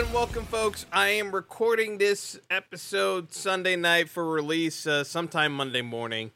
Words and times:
And 0.00 0.14
welcome, 0.14 0.46
folks. 0.46 0.86
I 0.90 1.08
am 1.08 1.30
recording 1.30 1.98
this 1.98 2.40
episode 2.48 3.34
Sunday 3.34 3.76
night 3.76 4.08
for 4.08 4.26
release 4.26 4.86
uh, 4.86 5.04
sometime 5.04 5.52
Monday 5.52 5.82
morning. 5.82 6.30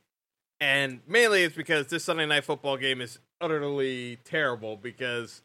And 0.61 1.01
mainly 1.09 1.45
it's 1.45 1.57
because 1.57 1.87
this 1.87 2.05
Sunday 2.05 2.27
night 2.27 2.45
football 2.45 2.77
game 2.77 3.01
is 3.01 3.21
utterly 3.41 4.19
terrible 4.23 4.77
because 4.77 5.41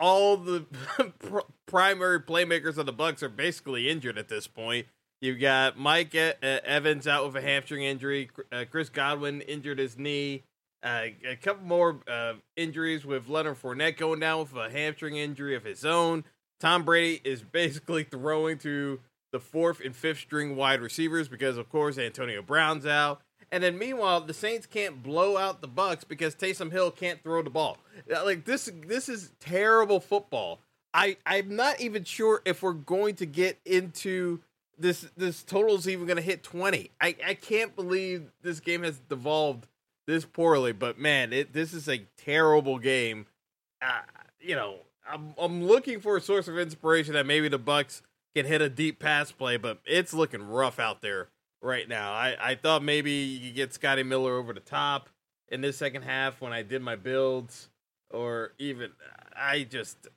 all 0.00 0.36
the 0.36 0.66
pr- 1.20 1.38
primary 1.66 2.18
playmakers 2.18 2.76
of 2.76 2.86
the 2.86 2.92
Bucs 2.92 3.22
are 3.22 3.28
basically 3.28 3.88
injured 3.88 4.18
at 4.18 4.26
this 4.26 4.48
point. 4.48 4.88
You've 5.20 5.38
got 5.38 5.78
Mike 5.78 6.16
e- 6.16 6.32
Evans 6.42 7.06
out 7.06 7.24
with 7.24 7.36
a 7.36 7.46
hamstring 7.46 7.84
injury. 7.84 8.30
Uh, 8.50 8.64
Chris 8.68 8.88
Godwin 8.88 9.42
injured 9.42 9.78
his 9.78 9.96
knee. 9.96 10.42
Uh, 10.82 11.06
a 11.24 11.36
couple 11.36 11.64
more 11.64 12.00
uh, 12.08 12.32
injuries 12.56 13.06
with 13.06 13.28
Leonard 13.28 13.62
Fournette 13.62 13.96
going 13.96 14.18
down 14.18 14.40
with 14.40 14.56
a 14.56 14.70
hamstring 14.70 15.16
injury 15.16 15.54
of 15.54 15.62
his 15.62 15.84
own. 15.84 16.24
Tom 16.60 16.84
Brady 16.84 17.20
is 17.24 17.42
basically 17.52 18.04
throwing 18.04 18.58
to 18.58 19.00
the 19.32 19.40
fourth 19.40 19.80
and 19.84 19.94
fifth 19.94 20.20
string 20.20 20.56
wide 20.56 20.80
receivers 20.80 21.28
because, 21.28 21.56
of 21.56 21.68
course, 21.68 21.98
Antonio 21.98 22.42
Brown's 22.42 22.86
out. 22.86 23.20
And 23.50 23.62
then 23.62 23.78
meanwhile, 23.78 24.20
the 24.20 24.34
Saints 24.34 24.66
can't 24.66 25.02
blow 25.02 25.36
out 25.36 25.60
the 25.62 25.68
Bucs 25.68 26.06
because 26.06 26.34
Taysom 26.34 26.70
Hill 26.70 26.90
can't 26.90 27.22
throw 27.22 27.42
the 27.42 27.50
ball. 27.50 27.78
Like 28.06 28.44
this, 28.44 28.70
this 28.86 29.08
is 29.08 29.32
terrible 29.40 30.00
football. 30.00 30.60
I 30.92 31.16
I'm 31.26 31.54
not 31.54 31.80
even 31.80 32.04
sure 32.04 32.42
if 32.44 32.62
we're 32.62 32.72
going 32.72 33.14
to 33.16 33.26
get 33.26 33.58
into 33.64 34.40
this. 34.78 35.06
This 35.16 35.42
total 35.42 35.76
is 35.76 35.88
even 35.88 36.06
going 36.06 36.16
to 36.16 36.22
hit 36.22 36.42
twenty. 36.42 36.90
I 37.00 37.14
I 37.26 37.34
can't 37.34 37.76
believe 37.76 38.30
this 38.42 38.60
game 38.60 38.82
has 38.82 38.98
devolved 38.98 39.66
this 40.06 40.24
poorly. 40.24 40.72
But 40.72 40.98
man, 40.98 41.32
it 41.32 41.52
this 41.52 41.74
is 41.74 41.88
a 41.88 42.06
terrible 42.16 42.78
game. 42.78 43.26
Uh, 43.82 44.00
you 44.40 44.56
know, 44.56 44.78
I'm 45.08 45.34
I'm 45.38 45.64
looking 45.64 46.00
for 46.00 46.16
a 46.16 46.20
source 46.20 46.48
of 46.48 46.58
inspiration 46.58 47.14
that 47.14 47.26
maybe 47.26 47.48
the 47.48 47.58
Bucs 47.58 48.02
can 48.34 48.46
hit 48.46 48.60
a 48.60 48.68
deep 48.68 48.98
pass 48.98 49.32
play, 49.32 49.56
but 49.56 49.80
it's 49.84 50.12
looking 50.12 50.42
rough 50.42 50.78
out 50.78 51.00
there 51.00 51.28
right 51.62 51.88
now. 51.88 52.12
I, 52.12 52.36
I 52.40 52.54
thought 52.54 52.82
maybe 52.82 53.10
you 53.10 53.48
could 53.48 53.56
get 53.56 53.74
Scotty 53.74 54.02
Miller 54.02 54.36
over 54.36 54.52
the 54.52 54.60
top 54.60 55.08
in 55.48 55.60
this 55.60 55.76
second 55.76 56.02
half 56.02 56.40
when 56.40 56.52
I 56.52 56.62
did 56.62 56.82
my 56.82 56.96
builds, 56.96 57.68
or 58.10 58.52
even 58.58 58.90
I 59.34 59.64
just 59.64 60.08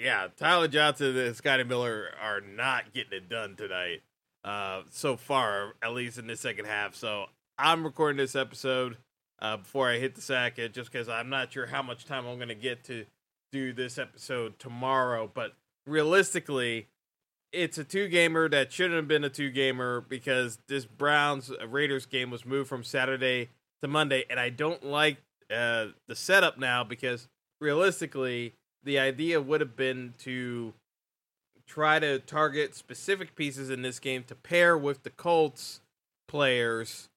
yeah, 0.00 0.28
Tyler 0.36 0.68
Johnson 0.68 1.16
and 1.16 1.36
Scotty 1.36 1.64
Miller 1.64 2.10
are 2.20 2.40
not 2.40 2.92
getting 2.92 3.12
it 3.12 3.28
done 3.28 3.56
tonight. 3.56 4.02
Uh, 4.42 4.82
so 4.90 5.16
far, 5.16 5.74
at 5.82 5.92
least 5.92 6.18
in 6.18 6.26
this 6.26 6.40
second 6.40 6.64
half. 6.64 6.94
So 6.94 7.26
I'm 7.58 7.84
recording 7.84 8.16
this 8.16 8.34
episode 8.34 8.96
uh, 9.40 9.58
before 9.58 9.90
I 9.90 9.98
hit 9.98 10.14
the 10.14 10.22
sack, 10.22 10.58
uh, 10.58 10.68
just 10.68 10.90
because 10.90 11.08
I'm 11.08 11.28
not 11.28 11.52
sure 11.52 11.66
how 11.66 11.82
much 11.82 12.06
time 12.06 12.26
I'm 12.26 12.36
going 12.36 12.48
to 12.48 12.54
get 12.54 12.84
to 12.84 13.04
do 13.52 13.72
this 13.72 13.98
episode 13.98 14.58
tomorrow. 14.58 15.30
But 15.32 15.54
realistically, 15.86 16.88
it's 17.52 17.78
a 17.78 17.84
two 17.84 18.08
gamer 18.08 18.48
that 18.48 18.72
shouldn't 18.72 18.96
have 18.96 19.08
been 19.08 19.24
a 19.24 19.30
two 19.30 19.50
gamer 19.50 20.00
because 20.00 20.58
this 20.68 20.84
Browns 20.84 21.50
uh, 21.50 21.66
Raiders 21.66 22.06
game 22.06 22.30
was 22.30 22.44
moved 22.44 22.68
from 22.68 22.84
Saturday 22.84 23.50
to 23.80 23.88
Monday, 23.88 24.24
and 24.30 24.38
I 24.38 24.50
don't 24.50 24.84
like 24.84 25.18
uh, 25.50 25.86
the 26.06 26.14
setup 26.14 26.58
now 26.58 26.84
because 26.84 27.28
realistically, 27.60 28.54
the 28.82 28.98
idea 28.98 29.40
would 29.40 29.60
have 29.60 29.76
been 29.76 30.14
to 30.18 30.74
try 31.66 31.98
to 31.98 32.18
target 32.18 32.74
specific 32.74 33.34
pieces 33.34 33.70
in 33.70 33.82
this 33.82 33.98
game 33.98 34.24
to 34.24 34.34
pair 34.34 34.76
with 34.76 35.02
the 35.02 35.10
Colts 35.10 35.80
players 36.28 37.08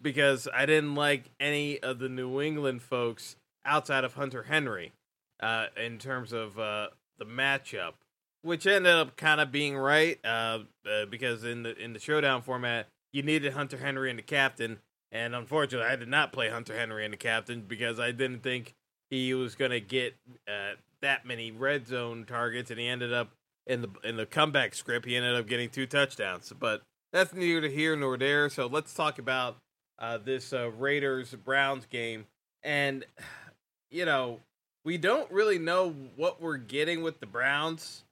because 0.00 0.48
I 0.54 0.66
didn't 0.66 0.94
like 0.94 1.30
any 1.38 1.78
of 1.80 1.98
the 1.98 2.08
New 2.08 2.40
England 2.40 2.82
folks 2.82 3.36
outside 3.64 4.04
of 4.04 4.14
Hunter 4.14 4.44
Henry 4.44 4.92
uh, 5.40 5.66
in 5.76 5.98
terms 5.98 6.32
of 6.32 6.58
uh, 6.58 6.88
the 7.18 7.24
matchup, 7.24 7.94
which 8.42 8.66
ended 8.66 8.92
up 8.92 9.16
kind 9.16 9.40
of 9.40 9.50
being 9.52 9.76
right 9.76 10.18
uh, 10.24 10.60
uh, 10.90 11.06
because 11.10 11.44
in 11.44 11.62
the 11.62 11.76
in 11.76 11.92
the 11.92 11.98
showdown 11.98 12.42
format 12.42 12.88
you 13.12 13.22
needed 13.22 13.52
Hunter 13.52 13.78
Henry 13.78 14.10
and 14.10 14.18
the 14.18 14.22
captain, 14.22 14.78
and 15.10 15.34
unfortunately 15.34 15.88
I 15.88 15.96
did 15.96 16.08
not 16.08 16.32
play 16.32 16.48
Hunter 16.48 16.76
Henry 16.76 17.04
and 17.04 17.12
the 17.12 17.18
captain 17.18 17.62
because 17.62 17.98
I 17.98 18.12
didn't 18.12 18.42
think 18.42 18.74
he 19.10 19.34
was 19.34 19.54
going 19.54 19.72
to 19.72 19.80
get 19.80 20.14
uh, 20.48 20.74
that 21.02 21.26
many 21.26 21.50
red 21.50 21.86
zone 21.86 22.24
targets, 22.26 22.70
and 22.70 22.78
he 22.78 22.86
ended 22.86 23.12
up 23.12 23.32
in 23.66 23.82
the 23.82 23.88
in 24.04 24.16
the 24.16 24.26
comeback 24.26 24.74
script 24.74 25.06
he 25.06 25.16
ended 25.16 25.36
up 25.36 25.46
getting 25.46 25.68
two 25.68 25.86
touchdowns, 25.86 26.52
but. 26.58 26.82
That's 27.12 27.34
neither 27.34 27.66
here 27.66 27.96
nor 27.96 28.16
there. 28.16 28.48
So 28.48 28.66
let's 28.66 28.94
talk 28.94 29.18
about 29.18 29.56
uh, 30.00 30.18
this 30.18 30.52
uh, 30.52 30.70
Raiders 30.70 31.34
Browns 31.34 31.86
game. 31.86 32.26
And, 32.62 33.04
you 33.90 34.04
know, 34.04 34.40
we 34.84 34.96
don't 34.96 35.30
really 35.30 35.58
know 35.58 35.94
what 36.16 36.40
we're 36.40 36.56
getting 36.56 37.02
with 37.02 37.20
the 37.20 37.26
Browns 37.26 38.04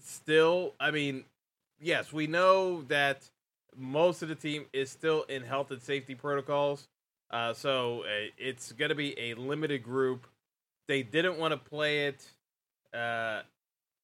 still. 0.00 0.74
I 0.80 0.90
mean, 0.90 1.24
yes, 1.80 2.12
we 2.12 2.26
know 2.26 2.82
that 2.82 3.28
most 3.76 4.22
of 4.22 4.28
the 4.28 4.34
team 4.34 4.66
is 4.72 4.90
still 4.90 5.22
in 5.24 5.42
health 5.42 5.70
and 5.70 5.82
safety 5.82 6.14
protocols. 6.14 6.88
Uh, 7.30 7.52
so 7.52 8.02
uh, 8.02 8.30
it's 8.36 8.72
going 8.72 8.88
to 8.88 8.94
be 8.94 9.18
a 9.18 9.34
limited 9.34 9.82
group. 9.82 10.26
They 10.88 11.02
didn't 11.02 11.38
want 11.38 11.52
to 11.52 11.58
play 11.58 12.06
it 12.06 12.26
uh, 12.94 13.42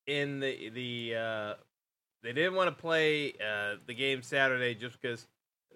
in 0.07 0.41
the 0.41 0.69
the 0.69 1.15
uh, 1.17 1.55
they 2.23 2.33
didn't 2.33 2.55
want 2.55 2.69
to 2.69 2.81
play 2.81 3.33
uh, 3.33 3.77
the 3.87 3.95
game 3.95 4.23
Saturday 4.23 4.75
just 4.75 5.01
because 5.01 5.27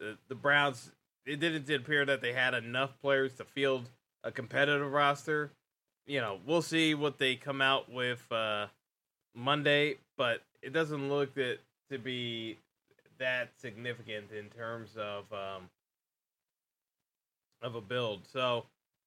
uh, 0.02 0.12
the 0.28 0.34
Browns. 0.34 0.92
It 1.24 1.40
didn't 1.40 1.70
appear 1.70 2.06
that 2.06 2.22
they 2.22 2.32
had 2.32 2.54
enough 2.54 2.98
players 3.02 3.34
to 3.34 3.44
field 3.44 3.90
a 4.24 4.32
competitive 4.32 4.90
roster. 4.90 5.50
You 6.08 6.22
know, 6.22 6.38
we'll 6.46 6.62
see 6.62 6.94
what 6.94 7.18
they 7.18 7.36
come 7.36 7.60
out 7.60 7.92
with 7.92 8.24
uh, 8.32 8.68
Monday, 9.34 9.96
but 10.16 10.42
it 10.62 10.72
doesn't 10.72 11.10
look 11.10 11.34
that 11.34 11.58
to 11.90 11.98
be 11.98 12.56
that 13.18 13.50
significant 13.58 14.32
in 14.32 14.46
terms 14.48 14.96
of 14.96 15.24
um, 15.32 15.68
of 17.60 17.74
a 17.74 17.80
build. 17.82 18.26
So 18.26 18.64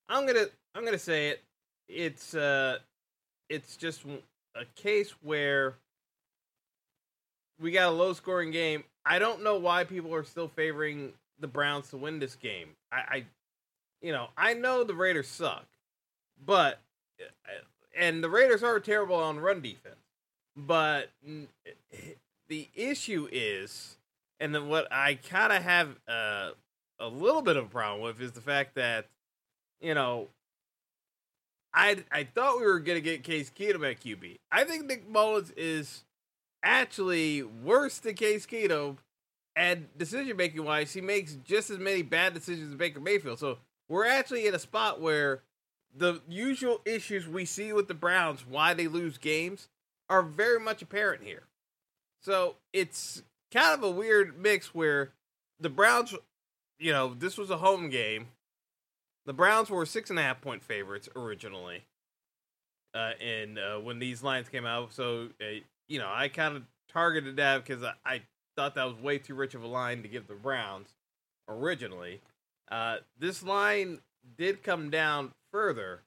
I'm 0.09 0.27
gonna 0.27 0.45
I'm 0.75 0.85
gonna 0.85 0.99
say 0.99 1.29
it. 1.29 1.43
It's 1.89 2.35
uh, 2.35 2.77
it's 3.49 3.77
just 3.77 4.03
a 4.55 4.65
case 4.75 5.11
where 5.23 5.75
we 7.59 7.71
got 7.71 7.89
a 7.89 7.95
low 7.95 8.13
scoring 8.13 8.51
game. 8.51 8.83
I 9.07 9.17
don't 9.17 9.43
know 9.43 9.57
why 9.57 9.85
people 9.85 10.13
are 10.13 10.23
still 10.23 10.49
favoring 10.49 11.13
the 11.39 11.47
Browns 11.47 11.89
to 11.89 11.97
win 11.97 12.19
this 12.19 12.35
game. 12.35 12.69
I, 12.91 12.97
I 12.97 13.25
you 14.03 14.11
know, 14.11 14.27
I 14.37 14.53
know 14.53 14.83
the 14.83 14.93
Raiders 14.93 15.27
suck, 15.27 15.65
but 16.45 16.79
and 17.97 18.23
the 18.23 18.29
Raiders 18.29 18.63
are 18.63 18.79
terrible 18.79 19.15
on 19.15 19.39
run 19.39 19.61
defense. 19.61 19.95
But 20.55 21.09
the 22.47 22.67
issue 22.75 23.27
is, 23.31 23.97
and 24.39 24.53
then 24.53 24.67
what 24.67 24.91
I 24.91 25.15
kind 25.15 25.53
of 25.53 25.63
have 25.63 25.95
uh, 26.07 26.51
a 26.99 27.07
little 27.07 27.41
bit 27.41 27.55
of 27.55 27.65
a 27.65 27.69
problem 27.69 28.01
with 28.01 28.21
is 28.21 28.33
the 28.33 28.41
fact 28.41 28.75
that, 28.75 29.07
you 29.79 29.93
know, 29.93 30.27
I 31.73 32.03
I 32.11 32.25
thought 32.25 32.59
we 32.59 32.65
were 32.65 32.79
gonna 32.79 33.01
get 33.01 33.23
Case 33.23 33.49
Keenum 33.49 33.89
at 33.89 34.01
QB. 34.01 34.39
I 34.51 34.65
think 34.65 34.85
Nick 34.85 35.09
Mullens 35.09 35.51
is 35.55 36.03
actually 36.63 37.43
worse 37.43 37.99
than 37.99 38.15
Case 38.15 38.45
Keenum, 38.45 38.97
and 39.55 39.87
decision 39.97 40.35
making 40.35 40.63
wise, 40.63 40.93
he 40.93 41.01
makes 41.01 41.35
just 41.45 41.69
as 41.69 41.79
many 41.79 42.01
bad 42.01 42.33
decisions 42.33 42.71
as 42.71 42.75
Baker 42.75 42.99
Mayfield. 42.99 43.39
So 43.39 43.57
we're 43.87 44.05
actually 44.05 44.47
in 44.47 44.55
a 44.55 44.59
spot 44.59 44.99
where 44.99 45.43
the 45.95 46.21
usual 46.27 46.81
issues 46.85 47.27
we 47.27 47.45
see 47.45 47.73
with 47.73 47.87
the 47.87 47.93
Browns, 47.93 48.45
why 48.47 48.73
they 48.73 48.87
lose 48.87 49.17
games, 49.17 49.67
are 50.09 50.21
very 50.21 50.59
much 50.59 50.81
apparent 50.81 51.23
here. 51.23 51.43
So 52.21 52.55
it's 52.73 53.23
kind 53.51 53.73
of 53.73 53.83
a 53.83 53.91
weird 53.91 54.39
mix 54.39 54.73
where 54.73 55.11
the 55.59 55.69
Browns, 55.69 56.13
you 56.79 56.91
know, 56.91 57.13
this 57.13 57.37
was 57.37 57.49
a 57.49 57.57
home 57.57 57.89
game. 57.89 58.27
The 59.25 59.33
Browns 59.33 59.69
were 59.69 59.85
six 59.85 60.09
and 60.09 60.17
a 60.17 60.23
half 60.23 60.41
point 60.41 60.63
favorites 60.63 61.07
originally, 61.15 61.83
uh, 62.95 63.11
and 63.21 63.59
uh, 63.59 63.77
when 63.77 63.99
these 63.99 64.23
lines 64.23 64.49
came 64.49 64.65
out, 64.65 64.93
so 64.93 65.29
uh, 65.39 65.59
you 65.87 65.99
know, 65.99 66.09
I 66.11 66.27
kind 66.27 66.55
of 66.55 66.63
targeted 66.91 67.35
that 67.35 67.63
because 67.63 67.83
I, 67.83 67.93
I, 68.05 68.21
thought 68.57 68.75
that 68.75 68.83
was 68.83 68.97
way 68.97 69.17
too 69.17 69.33
rich 69.33 69.55
of 69.55 69.63
a 69.63 69.67
line 69.67 70.01
to 70.01 70.09
give 70.09 70.27
the 70.27 70.33
Browns 70.33 70.89
originally. 71.47 72.19
Uh, 72.69 72.97
this 73.17 73.41
line 73.41 73.99
did 74.37 74.61
come 74.61 74.89
down 74.89 75.31
further 75.51 76.01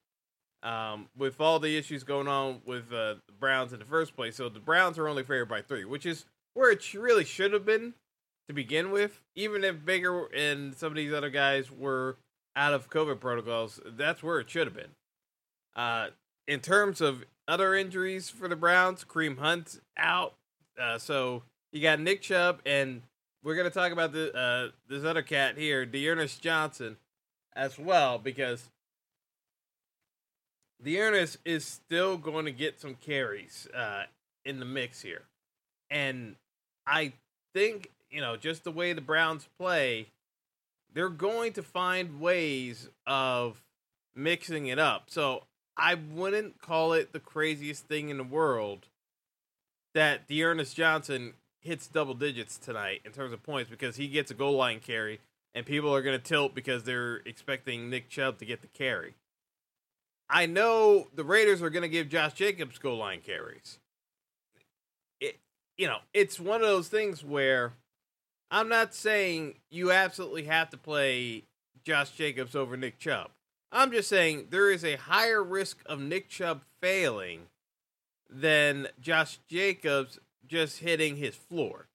um, 0.63 1.09
with 1.15 1.39
all 1.39 1.59
the 1.59 1.77
issues 1.77 2.03
going 2.03 2.27
on 2.27 2.61
with 2.65 2.91
uh, 2.91 3.15
the 3.27 3.33
Browns 3.39 3.71
in 3.71 3.79
the 3.79 3.85
first 3.85 4.15
place. 4.15 4.35
So 4.35 4.49
the 4.49 4.59
Browns 4.59 4.97
are 4.97 5.07
only 5.07 5.23
favored 5.23 5.49
by 5.49 5.61
three, 5.61 5.85
which 5.85 6.05
is 6.05 6.25
where 6.53 6.71
it 6.71 6.93
really 6.93 7.25
should 7.25 7.53
have 7.53 7.65
been 7.65 7.93
to 8.47 8.53
begin 8.53 8.91
with. 8.91 9.21
Even 9.35 9.63
if 9.63 9.85
Baker 9.85 10.25
and 10.33 10.75
some 10.75 10.87
of 10.87 10.95
these 10.95 11.13
other 11.13 11.29
guys 11.29 11.71
were 11.71 12.17
out 12.55 12.73
of 12.73 12.89
COVID 12.89 13.19
protocols, 13.19 13.79
that's 13.85 14.23
where 14.23 14.39
it 14.39 14.49
should 14.49 14.67
have 14.67 14.75
been. 14.75 14.91
Uh, 15.75 16.07
in 16.47 16.59
terms 16.59 17.01
of 17.01 17.25
other 17.47 17.75
injuries 17.75 18.29
for 18.29 18.47
the 18.47 18.55
Browns, 18.55 19.03
Kareem 19.03 19.37
Hunt 19.37 19.79
out. 19.97 20.33
Uh, 20.79 20.97
so 20.97 21.43
you 21.71 21.81
got 21.81 21.99
Nick 21.99 22.21
Chubb, 22.21 22.61
and 22.65 23.01
we're 23.43 23.55
gonna 23.55 23.69
talk 23.69 23.91
about 23.91 24.13
the 24.13 24.35
uh, 24.35 24.71
this 24.87 25.03
other 25.03 25.21
cat 25.21 25.57
here, 25.57 25.85
D'Ernest 25.85 26.41
Johnson, 26.41 26.97
as 27.55 27.77
well, 27.77 28.17
because 28.17 28.69
D'Ernest 30.83 31.37
is 31.45 31.65
still 31.65 32.17
going 32.17 32.45
to 32.45 32.51
get 32.51 32.79
some 32.79 32.95
carries 32.95 33.67
uh, 33.73 34.03
in 34.43 34.59
the 34.59 34.65
mix 34.65 35.01
here, 35.01 35.23
and 35.89 36.35
I 36.85 37.13
think 37.53 37.91
you 38.09 38.21
know 38.21 38.35
just 38.35 38.63
the 38.63 38.71
way 38.71 38.93
the 38.93 39.01
Browns 39.01 39.47
play, 39.59 40.07
they're 40.93 41.09
going 41.09 41.53
to 41.53 41.63
find 41.63 42.19
ways 42.19 42.89
of 43.07 43.61
mixing 44.15 44.67
it 44.67 44.79
up. 44.79 45.05
So 45.07 45.43
I 45.77 45.95
wouldn't 45.95 46.61
call 46.61 46.93
it 46.93 47.13
the 47.13 47.19
craziest 47.19 47.87
thing 47.87 48.09
in 48.09 48.17
the 48.17 48.23
world 48.23 48.87
that 49.93 50.27
D'Ernest 50.27 50.75
Johnson 50.75 51.33
hits 51.61 51.87
double 51.87 52.13
digits 52.13 52.57
tonight 52.57 53.01
in 53.05 53.11
terms 53.11 53.33
of 53.33 53.41
points 53.43 53.69
because 53.69 53.95
he 53.95 54.07
gets 54.07 54.29
a 54.29 54.35
goal 54.35 54.55
line 54.55 54.79
carry 54.79 55.19
and 55.55 55.65
people 55.65 55.93
are 55.95 56.01
going 56.01 56.17
to 56.17 56.23
tilt 56.23 56.53
because 56.53 56.83
they're 56.83 57.17
expecting 57.25 57.89
Nick 57.89 58.09
Chubb 58.09 58.37
to 58.39 58.45
get 58.45 58.61
the 58.61 58.67
carry. 58.67 59.15
I 60.29 60.45
know 60.45 61.07
the 61.13 61.23
Raiders 61.23 61.61
are 61.61 61.69
going 61.69 61.83
to 61.83 61.89
give 61.89 62.09
Josh 62.09 62.33
Jacobs 62.33 62.77
goal 62.77 62.97
line 62.97 63.21
carries. 63.21 63.79
It, 65.19 65.39
you 65.77 65.87
know, 65.87 65.99
it's 66.13 66.39
one 66.39 66.61
of 66.61 66.67
those 66.67 66.87
things 66.87 67.23
where 67.23 67.73
I'm 68.49 68.69
not 68.69 68.93
saying 68.93 69.55
you 69.69 69.91
absolutely 69.91 70.43
have 70.43 70.69
to 70.71 70.77
play 70.77 71.43
Josh 71.83 72.11
Jacobs 72.11 72.55
over 72.55 72.75
Nick 72.75 72.99
Chubb. 72.99 73.29
I'm 73.71 73.91
just 73.91 74.09
saying 74.09 74.47
there 74.49 74.71
is 74.71 74.83
a 74.83 74.95
higher 74.95 75.43
risk 75.43 75.79
of 75.85 75.99
Nick 75.99 76.29
Chubb 76.29 76.61
failing 76.81 77.47
than 78.29 78.87
Josh 78.99 79.39
Jacobs 79.47 80.19
just 80.47 80.79
hitting 80.79 81.17
his 81.17 81.35
floor. 81.35 81.87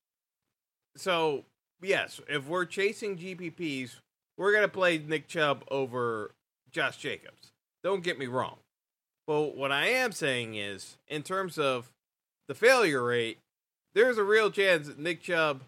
So, 0.97 1.45
yes, 1.81 2.21
if 2.29 2.47
we're 2.47 2.67
chasing 2.67 3.17
GPPs, 3.17 3.97
we're 4.37 4.53
going 4.53 4.65
to 4.65 4.69
play 4.69 4.99
Nick 4.99 5.29
Chubb 5.29 5.65
over 5.71 6.33
Josh 6.71 6.97
Jacobs. 6.99 7.50
Don't 7.83 8.05
get 8.05 8.19
me 8.19 8.27
wrong. 8.27 8.59
But 9.27 9.57
what 9.57 9.71
I 9.71 9.87
am 9.87 10.13
saying 10.13 10.57
is, 10.57 10.99
in 11.07 11.23
terms 11.23 11.59
of 11.59 11.91
the 12.49 12.55
failure 12.55 13.05
rate, 13.05 13.39
there's 13.95 14.19
a 14.19 14.25
real 14.25 14.51
chance 14.51 14.87
that 14.87 14.99
Nick 14.99 15.23
Chubb 15.23 15.63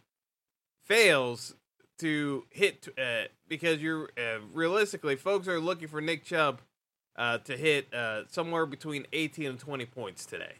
fails 0.84 1.54
to 1.98 2.44
hit 2.50 2.88
uh, 2.98 3.28
because 3.48 3.80
you're 3.80 4.10
uh, 4.18 4.38
realistically, 4.52 5.16
folks 5.16 5.46
are 5.46 5.60
looking 5.60 5.88
for 5.88 6.00
Nick 6.00 6.24
Chubb 6.24 6.60
uh, 7.16 7.38
to 7.38 7.56
hit 7.56 7.92
uh, 7.94 8.22
somewhere 8.28 8.66
between 8.66 9.06
18 9.12 9.46
and 9.46 9.58
20 9.58 9.86
points 9.86 10.26
today, 10.26 10.54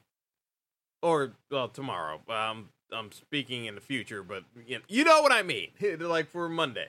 or 1.03 1.33
well 1.51 1.69
tomorrow. 1.69 2.21
Um, 2.29 2.69
I'm 2.93 3.11
speaking 3.11 3.65
in 3.65 3.75
the 3.75 3.81
future, 3.81 4.23
but 4.23 4.45
you 4.67 4.77
know, 4.77 4.85
you 4.89 5.05
know 5.05 5.23
what 5.23 5.33
I 5.33 5.43
mean. 5.43 5.71
like 5.99 6.31
for 6.31 6.49
Monday. 6.49 6.89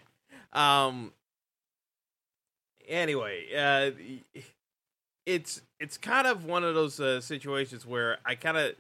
Um. 0.51 1.13
Anyway, 2.87 3.45
uh, 3.57 3.91
it's 5.25 5.61
it's 5.79 5.97
kind 5.97 6.27
of 6.27 6.45
one 6.45 6.63
of 6.63 6.75
those 6.75 6.99
uh, 6.99 7.21
situations 7.21 7.85
where 7.85 8.17
I 8.25 8.35
kind 8.35 8.57
of 8.57 8.73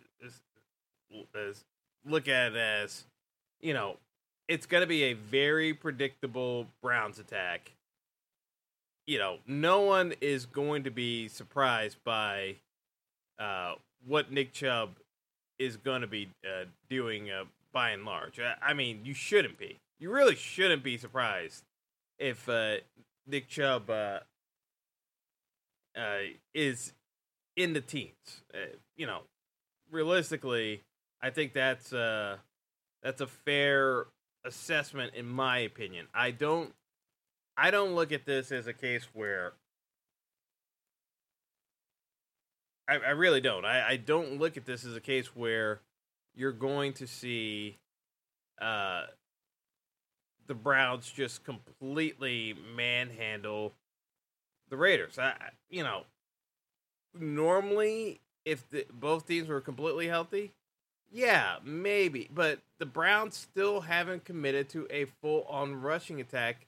look 2.05 2.27
at 2.27 2.53
it 2.53 2.57
as, 2.57 3.05
you 3.61 3.73
know, 3.73 3.97
it's 4.47 4.65
going 4.65 4.81
to 4.81 4.87
be 4.87 5.03
a 5.03 5.13
very 5.13 5.73
predictable 5.73 6.67
Browns 6.81 7.19
attack. 7.19 7.71
You 9.05 9.19
know, 9.19 9.37
no 9.47 9.81
one 9.81 10.13
is 10.21 10.45
going 10.45 10.83
to 10.83 10.91
be 10.91 11.27
surprised 11.27 11.97
by 12.03 12.55
uh, 13.39 13.75
what 14.05 14.31
Nick 14.31 14.53
Chubb 14.53 14.91
is 15.59 15.77
going 15.77 16.01
to 16.01 16.07
be 16.07 16.29
uh, 16.45 16.65
doing 16.89 17.29
uh, 17.29 17.43
by 17.73 17.91
and 17.91 18.05
large. 18.05 18.39
I, 18.39 18.55
I, 18.61 18.73
mean, 18.73 19.01
you 19.03 19.13
shouldn't 19.13 19.57
be. 19.57 19.77
You 19.99 20.11
really 20.11 20.35
shouldn't 20.35 20.83
be 20.83 20.97
surprised 20.97 21.63
if 22.17 22.47
uh, 22.47 22.75
Nick 23.27 23.47
Chubb 23.47 23.89
uh, 25.97 25.99
uh, 25.99 26.17
is 26.53 26.93
in 27.55 27.73
the 27.73 27.81
teens. 27.81 28.43
you 28.95 29.05
know, 29.05 29.21
realistically, 29.91 30.81
I 31.21 31.29
think 31.29 31.53
that's 31.53 31.91
that's 31.91 33.21
a 33.21 33.27
fair 33.27 34.05
assessment 34.45 35.13
in 35.15 35.27
my 35.27 35.59
opinion. 35.59 36.07
I 36.13 36.31
don't 36.31 36.73
I 37.55 37.71
don't 37.71 37.95
look 37.95 38.11
at 38.11 38.25
this 38.25 38.51
as 38.51 38.67
a 38.67 38.73
case 38.73 39.07
where 39.13 39.53
I, 42.87 42.95
I 42.95 43.09
really 43.11 43.41
don't. 43.41 43.63
I, 43.63 43.89
I 43.89 43.97
don't 43.97 44.39
look 44.39 44.57
at 44.57 44.65
this 44.65 44.83
as 44.85 44.95
a 44.95 45.01
case 45.01 45.27
where 45.35 45.81
you're 46.35 46.51
going 46.51 46.93
to 46.93 47.07
see 47.07 47.77
uh 48.61 49.03
the 50.47 50.53
Browns 50.53 51.09
just 51.09 51.43
completely 51.45 52.53
manhandle 52.75 53.73
the 54.73 54.77
Raiders. 54.77 55.19
I 55.19 55.35
you 55.69 55.83
know 55.83 56.05
normally 57.17 58.21
if 58.43 58.67
the, 58.71 58.87
both 58.91 59.27
teams 59.27 59.47
were 59.47 59.61
completely 59.61 60.07
healthy, 60.07 60.51
yeah, 61.11 61.57
maybe, 61.63 62.27
but 62.33 62.59
the 62.79 62.87
Browns 62.87 63.37
still 63.37 63.81
haven't 63.81 64.25
committed 64.25 64.67
to 64.69 64.87
a 64.89 65.05
full-on 65.21 65.81
rushing 65.81 66.19
attack 66.19 66.65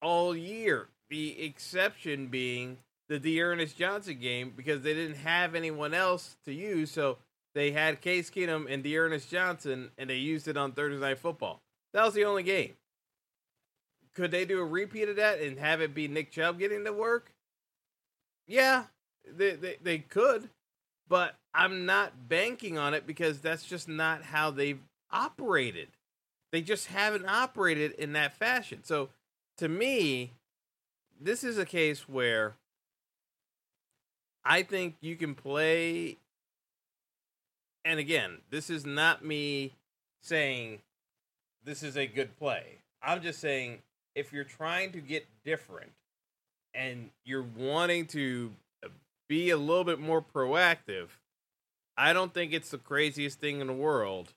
all 0.00 0.34
year. 0.34 0.88
The 1.10 1.42
exception 1.42 2.28
being 2.28 2.78
the 3.10 3.18
D'Ernest 3.18 3.76
Johnson 3.76 4.18
game 4.18 4.54
because 4.56 4.80
they 4.80 4.94
didn't 4.94 5.18
have 5.18 5.54
anyone 5.54 5.92
else 5.92 6.36
to 6.46 6.54
use, 6.54 6.90
so 6.90 7.18
they 7.54 7.72
had 7.72 8.00
Case 8.00 8.30
Keenum 8.30 8.66
and 8.72 8.82
D'Ernest 8.82 9.30
Johnson, 9.30 9.90
and 9.98 10.08
they 10.08 10.16
used 10.16 10.48
it 10.48 10.56
on 10.56 10.72
Thursday 10.72 10.98
Night 10.98 11.18
Football. 11.18 11.60
That 11.92 12.04
was 12.04 12.14
the 12.14 12.24
only 12.24 12.44
game. 12.44 12.74
Could 14.14 14.30
they 14.30 14.44
do 14.44 14.60
a 14.60 14.64
repeat 14.64 15.08
of 15.08 15.16
that 15.16 15.40
and 15.40 15.58
have 15.58 15.80
it 15.80 15.94
be 15.94 16.08
Nick 16.08 16.32
Chubb 16.32 16.58
getting 16.58 16.84
the 16.84 16.92
work? 16.92 17.32
Yeah, 18.46 18.84
they 19.24 19.56
they, 19.56 19.76
they 19.82 19.98
could 19.98 20.50
but 21.10 21.34
I'm 21.52 21.84
not 21.84 22.28
banking 22.28 22.78
on 22.78 22.94
it 22.94 23.06
because 23.06 23.40
that's 23.40 23.64
just 23.64 23.88
not 23.88 24.22
how 24.22 24.52
they've 24.52 24.80
operated. 25.10 25.88
They 26.52 26.62
just 26.62 26.86
haven't 26.86 27.28
operated 27.28 27.92
in 27.92 28.12
that 28.12 28.32
fashion. 28.32 28.84
So 28.84 29.10
to 29.58 29.68
me, 29.68 30.32
this 31.20 31.42
is 31.42 31.58
a 31.58 31.66
case 31.66 32.08
where 32.08 32.54
I 34.44 34.62
think 34.62 34.96
you 35.00 35.16
can 35.16 35.34
play. 35.34 36.18
And 37.84 37.98
again, 37.98 38.38
this 38.50 38.70
is 38.70 38.86
not 38.86 39.24
me 39.24 39.74
saying 40.22 40.78
this 41.64 41.82
is 41.82 41.96
a 41.96 42.06
good 42.06 42.38
play. 42.38 42.78
I'm 43.02 43.20
just 43.20 43.40
saying 43.40 43.80
if 44.14 44.32
you're 44.32 44.44
trying 44.44 44.92
to 44.92 45.00
get 45.00 45.26
different 45.44 45.92
and 46.74 47.10
you're 47.24 47.46
wanting 47.56 48.06
to 48.06 48.52
uh, 48.84 48.88
be 49.28 49.50
a 49.50 49.56
little 49.56 49.84
bit 49.84 50.00
more 50.00 50.22
proactive, 50.22 51.08
I 51.96 52.12
don't 52.12 52.32
think 52.32 52.52
it's 52.52 52.70
the 52.70 52.78
craziest 52.78 53.40
thing 53.40 53.60
in 53.60 53.66
the 53.66 53.72
world 53.72 54.34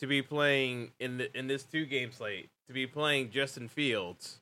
to 0.00 0.06
be 0.06 0.22
playing 0.22 0.92
in 1.00 1.18
the 1.18 1.36
in 1.36 1.48
this 1.48 1.64
two 1.64 1.84
game 1.84 2.12
slate 2.12 2.50
to 2.68 2.72
be 2.72 2.86
playing 2.86 3.30
Justin 3.30 3.68
Fields 3.68 4.40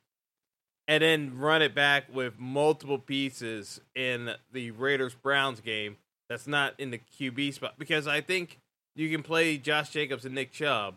and 0.87 1.03
then 1.03 1.37
run 1.37 1.61
it 1.61 1.75
back 1.75 2.13
with 2.13 2.39
multiple 2.39 2.99
pieces 2.99 3.81
in 3.95 4.31
the 4.51 4.71
Raiders 4.71 5.15
Browns 5.15 5.59
game 5.59 5.97
that's 6.29 6.47
not 6.47 6.73
in 6.77 6.91
the 6.91 6.99
QB 7.19 7.53
spot. 7.53 7.75
Because 7.77 8.07
I 8.07 8.21
think 8.21 8.59
you 8.95 9.09
can 9.09 9.23
play 9.23 9.57
Josh 9.57 9.89
Jacobs 9.89 10.25
and 10.25 10.35
Nick 10.35 10.51
Chubb 10.51 10.95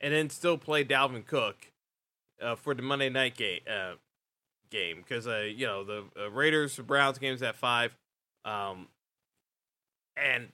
and 0.00 0.12
then 0.12 0.30
still 0.30 0.58
play 0.58 0.84
Dalvin 0.84 1.26
Cook 1.26 1.71
uh, 2.42 2.56
for 2.56 2.74
the 2.74 2.82
Monday 2.82 3.08
night 3.08 3.36
game 3.36 3.60
uh, 3.70 3.92
game 4.70 4.98
because 4.98 5.26
uh, 5.26 5.46
you 5.54 5.66
know 5.66 5.84
the 5.84 6.04
uh, 6.18 6.30
Raiders 6.30 6.76
Browns 6.78 7.18
games 7.18 7.42
at 7.42 7.54
five, 7.56 7.96
um, 8.44 8.88
and 10.16 10.48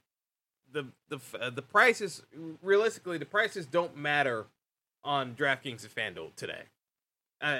the 0.73 0.87
the 1.09 1.18
uh, 1.40 1.50
the 1.50 1.62
prices 1.62 2.23
realistically 2.62 3.18
the 3.18 3.25
prices 3.25 3.66
don't 3.66 3.97
matter 3.97 4.47
on 5.04 5.35
DraftKings 5.35 5.85
and 5.85 5.95
FanDuel 5.95 6.35
today. 6.35 6.64
Uh, 7.40 7.59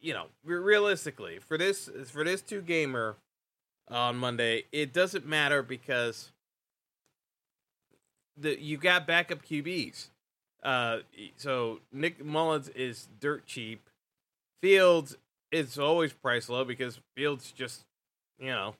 you 0.00 0.12
know, 0.12 0.26
realistically 0.44 1.38
for 1.38 1.58
this 1.58 1.90
for 2.10 2.22
this 2.22 2.42
two 2.42 2.60
gamer 2.60 3.16
on 3.88 4.16
Monday, 4.16 4.64
it 4.72 4.92
doesn't 4.92 5.26
matter 5.26 5.62
because 5.62 6.32
the 8.36 8.60
you 8.60 8.76
got 8.76 9.06
backup 9.06 9.44
QBs. 9.44 10.08
Uh, 10.66 10.98
so 11.36 11.78
Nick 11.92 12.24
Mullens 12.24 12.68
is 12.74 13.08
dirt 13.20 13.46
cheap. 13.46 13.88
Fields 14.60 15.16
is 15.52 15.78
always 15.78 16.12
price 16.12 16.48
low 16.48 16.64
because 16.64 16.98
Fields 17.16 17.52
just, 17.52 17.84
you 18.40 18.50
know, 18.50 18.74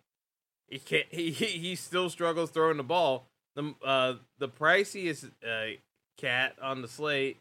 he 0.69 0.81
can't. 0.81 1.07
He 1.11 1.31
he 1.31 1.77
still 1.77 2.11
struggles 2.11 2.51
throwing 2.51 2.77
the 2.77 2.83
ball. 2.83 3.27
the 3.55 3.73
uh, 3.85 4.15
the 4.39 4.49
priciest 4.49 5.31
uh, 5.47 5.77
cat 6.19 6.57
on 6.61 6.83
the 6.83 6.89
slate 6.89 7.39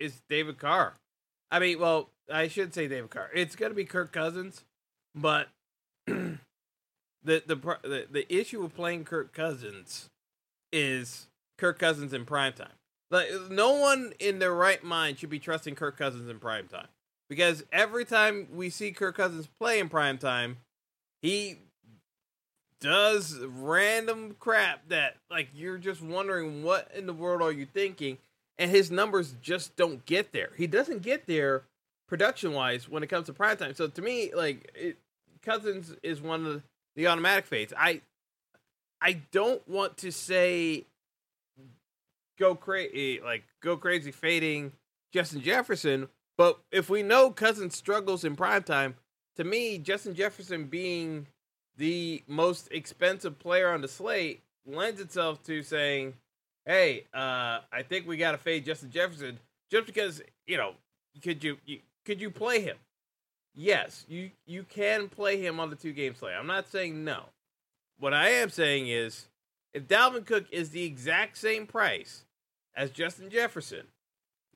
is 0.00 0.20
David 0.28 0.58
Carr. 0.58 0.94
I 1.48 1.60
mean, 1.60 1.78
well, 1.78 2.10
I 2.32 2.48
should 2.48 2.74
say 2.74 2.88
David 2.88 3.10
Carr. 3.10 3.30
It's 3.32 3.54
to 3.54 3.70
be 3.70 3.84
Kirk 3.84 4.12
Cousins, 4.12 4.64
but 5.14 5.46
the, 6.06 6.38
the 7.22 7.40
the 7.46 8.06
the 8.10 8.34
issue 8.34 8.62
with 8.62 8.74
playing 8.74 9.04
Kirk 9.04 9.32
Cousins 9.32 10.10
is 10.72 11.28
Kirk 11.56 11.78
Cousins 11.78 12.12
in 12.12 12.24
prime 12.24 12.54
time. 12.54 12.68
Like 13.14 13.30
no 13.48 13.74
one 13.74 14.12
in 14.18 14.40
their 14.40 14.52
right 14.52 14.82
mind 14.82 15.20
should 15.20 15.30
be 15.30 15.38
trusting 15.38 15.76
Kirk 15.76 15.96
Cousins 15.96 16.28
in 16.28 16.40
prime 16.40 16.66
time 16.66 16.88
because 17.28 17.62
every 17.72 18.04
time 18.04 18.48
we 18.52 18.70
see 18.70 18.90
Kirk 18.90 19.16
Cousins 19.16 19.46
play 19.46 19.78
in 19.78 19.88
prime 19.88 20.18
time, 20.18 20.56
he 21.22 21.58
does 22.80 23.38
random 23.38 24.34
crap 24.40 24.88
that 24.88 25.14
like 25.30 25.48
you're 25.54 25.78
just 25.78 26.02
wondering 26.02 26.64
what 26.64 26.90
in 26.92 27.06
the 27.06 27.12
world 27.12 27.40
are 27.40 27.52
you 27.52 27.64
thinking 27.64 28.18
and 28.58 28.68
his 28.68 28.90
numbers 28.90 29.36
just 29.40 29.76
don't 29.76 30.04
get 30.06 30.32
there. 30.32 30.50
He 30.56 30.66
doesn't 30.66 31.02
get 31.02 31.26
there 31.26 31.62
production 32.08 32.52
wise 32.52 32.88
when 32.88 33.04
it 33.04 33.06
comes 33.06 33.26
to 33.26 33.32
prime 33.32 33.56
time. 33.56 33.74
So 33.74 33.86
to 33.86 34.02
me, 34.02 34.32
like 34.34 34.72
it, 34.74 34.98
Cousins 35.40 35.94
is 36.02 36.20
one 36.20 36.46
of 36.46 36.64
the 36.96 37.06
automatic 37.06 37.46
fades. 37.46 37.72
I 37.78 38.00
I 39.00 39.20
don't 39.30 39.66
want 39.68 39.98
to 39.98 40.10
say 40.10 40.86
go 42.38 42.54
crazy 42.54 43.20
like 43.22 43.44
go 43.60 43.76
crazy 43.76 44.10
fading 44.10 44.72
Justin 45.12 45.40
Jefferson, 45.40 46.08
but 46.36 46.60
if 46.72 46.90
we 46.90 47.02
know 47.02 47.30
Cousins 47.30 47.76
struggles 47.76 48.24
in 48.24 48.36
prime 48.36 48.62
time, 48.62 48.96
to 49.36 49.44
me 49.44 49.78
Justin 49.78 50.14
Jefferson 50.14 50.64
being 50.64 51.26
the 51.76 52.22
most 52.26 52.68
expensive 52.70 53.38
player 53.38 53.72
on 53.72 53.80
the 53.80 53.88
slate 53.88 54.42
lends 54.66 55.00
itself 55.00 55.42
to 55.44 55.62
saying, 55.62 56.14
"Hey, 56.64 57.06
uh, 57.14 57.60
I 57.72 57.82
think 57.88 58.06
we 58.06 58.16
got 58.16 58.32
to 58.32 58.38
fade 58.38 58.64
Justin 58.64 58.90
Jefferson 58.90 59.38
just 59.70 59.86
because 59.86 60.22
you 60.46 60.56
know 60.56 60.74
could 61.22 61.44
you, 61.44 61.58
you 61.64 61.80
could 62.04 62.20
you 62.20 62.30
play 62.30 62.60
him? 62.60 62.76
Yes, 63.54 64.04
you 64.08 64.30
you 64.46 64.64
can 64.64 65.08
play 65.08 65.40
him 65.40 65.60
on 65.60 65.70
the 65.70 65.76
two 65.76 65.92
game 65.92 66.14
slate. 66.14 66.34
I'm 66.38 66.46
not 66.46 66.68
saying 66.68 67.04
no. 67.04 67.24
What 67.98 68.12
I 68.12 68.30
am 68.30 68.50
saying 68.50 68.88
is, 68.88 69.28
if 69.74 69.88
Dalvin 69.88 70.24
Cook 70.24 70.46
is 70.50 70.70
the 70.70 70.84
exact 70.84 71.36
same 71.36 71.66
price 71.66 72.24
as 72.76 72.90
Justin 72.90 73.28
Jefferson, 73.28 73.88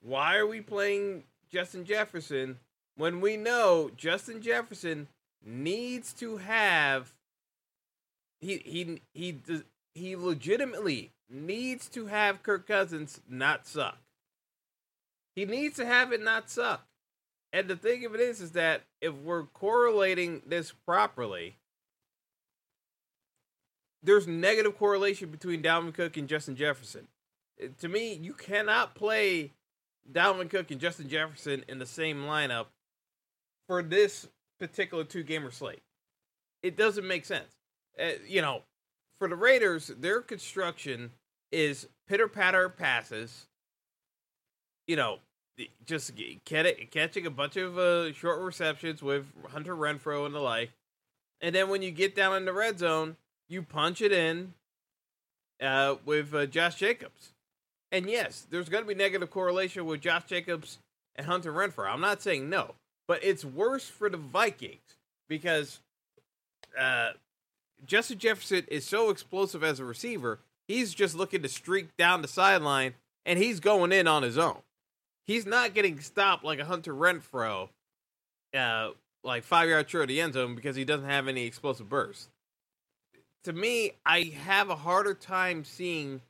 why 0.01 0.37
are 0.37 0.47
we 0.47 0.61
playing 0.61 1.25
Justin 1.51 1.85
Jefferson 1.85 2.59
when 2.95 3.21
we 3.21 3.37
know 3.37 3.91
Justin 3.95 4.41
Jefferson 4.41 5.07
needs 5.45 6.13
to 6.13 6.37
have 6.37 7.13
he 8.41 8.57
he 8.65 9.01
he 9.13 9.37
he 9.93 10.15
legitimately 10.15 11.11
needs 11.29 11.89
to 11.89 12.07
have 12.07 12.43
Kirk 12.43 12.67
Cousins 12.67 13.21
not 13.29 13.67
suck. 13.67 13.97
He 15.35 15.45
needs 15.45 15.75
to 15.77 15.85
have 15.85 16.11
it 16.11 16.23
not 16.23 16.49
suck. 16.49 16.85
And 17.51 17.67
the 17.67 17.75
thing 17.75 18.05
of 18.05 18.13
it 18.13 18.21
is, 18.21 18.41
is 18.41 18.51
that 18.51 18.83
if 19.01 19.13
we're 19.13 19.43
correlating 19.43 20.41
this 20.45 20.71
properly, 20.85 21.57
there's 24.03 24.27
negative 24.27 24.77
correlation 24.77 25.29
between 25.29 25.61
Dalvin 25.61 25.93
Cook 25.93 26.17
and 26.17 26.27
Justin 26.27 26.55
Jefferson. 26.55 27.07
To 27.79 27.89
me, 27.89 28.13
you 28.13 28.33
cannot 28.33 28.95
play 28.95 29.51
Dalvin 30.11 30.49
Cook 30.49 30.71
and 30.71 30.79
Justin 30.79 31.09
Jefferson 31.09 31.63
in 31.67 31.79
the 31.79 31.85
same 31.85 32.23
lineup 32.23 32.67
for 33.67 33.83
this 33.83 34.27
particular 34.59 35.03
two 35.03 35.23
gamer 35.23 35.51
slate. 35.51 35.83
It 36.63 36.77
doesn't 36.77 37.07
make 37.07 37.25
sense. 37.25 37.55
Uh, 37.99 38.11
you 38.27 38.41
know, 38.41 38.63
for 39.19 39.27
the 39.27 39.35
Raiders, 39.35 39.87
their 39.87 40.21
construction 40.21 41.11
is 41.51 41.87
pitter 42.07 42.27
patter 42.27 42.69
passes. 42.69 43.47
You 44.87 44.95
know, 44.95 45.19
just 45.85 46.13
catching 46.45 47.25
a 47.25 47.29
bunch 47.29 47.57
of 47.57 47.77
uh, 47.77 48.13
short 48.13 48.39
receptions 48.39 49.03
with 49.03 49.25
Hunter 49.49 49.75
Renfrow 49.75 50.25
and 50.25 50.33
the 50.33 50.39
like. 50.39 50.71
And 51.41 51.53
then 51.53 51.69
when 51.69 51.81
you 51.81 51.91
get 51.91 52.15
down 52.15 52.35
in 52.35 52.45
the 52.45 52.53
red 52.53 52.79
zone, 52.79 53.17
you 53.49 53.61
punch 53.61 54.01
it 54.01 54.11
in 54.11 54.53
uh, 55.61 55.95
with 56.05 56.33
uh, 56.33 56.45
Josh 56.45 56.75
Jacobs. 56.75 57.33
And 57.91 58.09
yes, 58.09 58.45
there's 58.49 58.69
going 58.69 58.83
to 58.83 58.87
be 58.87 58.95
negative 58.95 59.31
correlation 59.31 59.85
with 59.85 60.01
Josh 60.01 60.25
Jacobs 60.27 60.77
and 61.15 61.25
Hunter 61.25 61.51
Renfrow. 61.51 61.91
I'm 61.91 62.01
not 62.01 62.21
saying 62.21 62.49
no, 62.49 62.75
but 63.07 63.23
it's 63.23 63.43
worse 63.43 63.89
for 63.89 64.09
the 64.09 64.17
Vikings 64.17 64.97
because 65.27 65.79
uh, 66.79 67.11
Justin 67.85 68.19
Jefferson 68.19 68.65
is 68.67 68.85
so 68.85 69.09
explosive 69.09 69.63
as 69.63 69.79
a 69.79 69.85
receiver. 69.85 70.39
He's 70.67 70.93
just 70.93 71.15
looking 71.15 71.41
to 71.41 71.49
streak 71.49 71.97
down 71.97 72.21
the 72.21 72.27
sideline 72.27 72.93
and 73.25 73.39
he's 73.39 73.59
going 73.59 73.91
in 73.91 74.07
on 74.07 74.21
his 74.21 74.37
own 74.37 74.61
he's 75.29 75.45
not 75.45 75.75
getting 75.75 75.99
stopped 75.99 76.43
like 76.43 76.57
a 76.57 76.65
Hunter 76.65 76.91
Renfrow, 76.91 77.69
uh, 78.57 78.89
like 79.23 79.43
five 79.43 79.69
yards 79.69 79.91
short 79.91 80.05
of 80.05 80.07
the 80.07 80.19
end 80.19 80.33
zone 80.33 80.55
because 80.55 80.75
he 80.75 80.83
doesn't 80.83 81.07
have 81.07 81.27
any 81.27 81.45
explosive 81.45 81.87
bursts. 81.87 82.29
To 83.45 83.53
me, 83.53 83.93
I 84.05 84.33
have 84.43 84.69
a 84.69 84.75
harder 84.75 85.13
time 85.13 85.63
seeing 85.63 86.21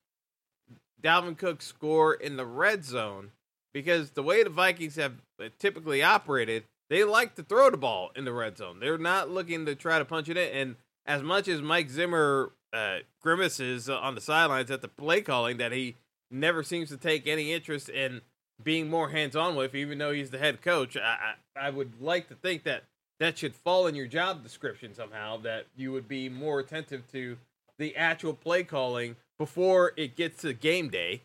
Dalvin 1.01 1.37
Cook 1.37 1.61
score 1.61 2.13
in 2.13 2.37
the 2.37 2.45
red 2.45 2.85
zone 2.85 3.31
because 3.73 4.11
the 4.11 4.23
way 4.23 4.43
the 4.43 4.49
Vikings 4.49 4.95
have 4.95 5.13
typically 5.59 6.03
operated, 6.03 6.63
they 6.89 7.03
like 7.03 7.35
to 7.35 7.43
throw 7.43 7.69
the 7.69 7.77
ball 7.77 8.11
in 8.15 8.25
the 8.25 8.33
red 8.33 8.57
zone. 8.57 8.79
They're 8.79 8.97
not 8.97 9.29
looking 9.29 9.65
to 9.65 9.75
try 9.75 9.99
to 9.99 10.05
punch 10.05 10.29
it 10.29 10.37
in. 10.37 10.55
And 10.55 10.75
as 11.05 11.23
much 11.23 11.47
as 11.47 11.61
Mike 11.61 11.89
Zimmer 11.89 12.51
uh, 12.73 12.97
grimaces 13.21 13.89
on 13.89 14.15
the 14.15 14.21
sidelines 14.21 14.71
at 14.71 14.81
the 14.81 14.87
play 14.87 15.21
calling 15.21 15.57
that 15.57 15.71
he 15.71 15.95
never 16.29 16.63
seems 16.63 16.89
to 16.89 16.97
take 16.97 17.27
any 17.27 17.53
interest 17.53 17.89
in 17.89 18.21
being 18.61 18.89
more 18.89 19.09
hands 19.09 19.35
on 19.35 19.55
with, 19.55 19.73
even 19.73 19.97
though 19.97 20.11
he's 20.11 20.29
the 20.29 20.37
head 20.37 20.61
coach. 20.61 20.97
I, 20.97 21.35
I, 21.55 21.67
I 21.67 21.69
would 21.69 22.01
like 22.01 22.27
to 22.27 22.35
think 22.35 22.63
that 22.63 22.83
that 23.19 23.37
should 23.37 23.55
fall 23.55 23.87
in 23.87 23.95
your 23.95 24.07
job 24.07 24.43
description 24.43 24.93
somehow. 24.93 25.37
That 25.37 25.65
you 25.75 25.91
would 25.91 26.07
be 26.07 26.29
more 26.29 26.59
attentive 26.59 27.09
to 27.11 27.37
the 27.77 27.95
actual 27.95 28.33
play 28.33 28.63
calling 28.63 29.15
before 29.37 29.93
it 29.97 30.15
gets 30.15 30.41
to 30.41 30.53
game 30.53 30.89
day. 30.89 31.21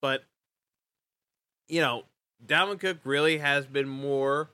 But 0.00 0.24
you 1.68 1.80
know, 1.80 2.04
Dalvin 2.44 2.78
Cook 2.78 2.98
really 3.04 3.38
has 3.38 3.66
been 3.66 3.88
more 3.88 4.50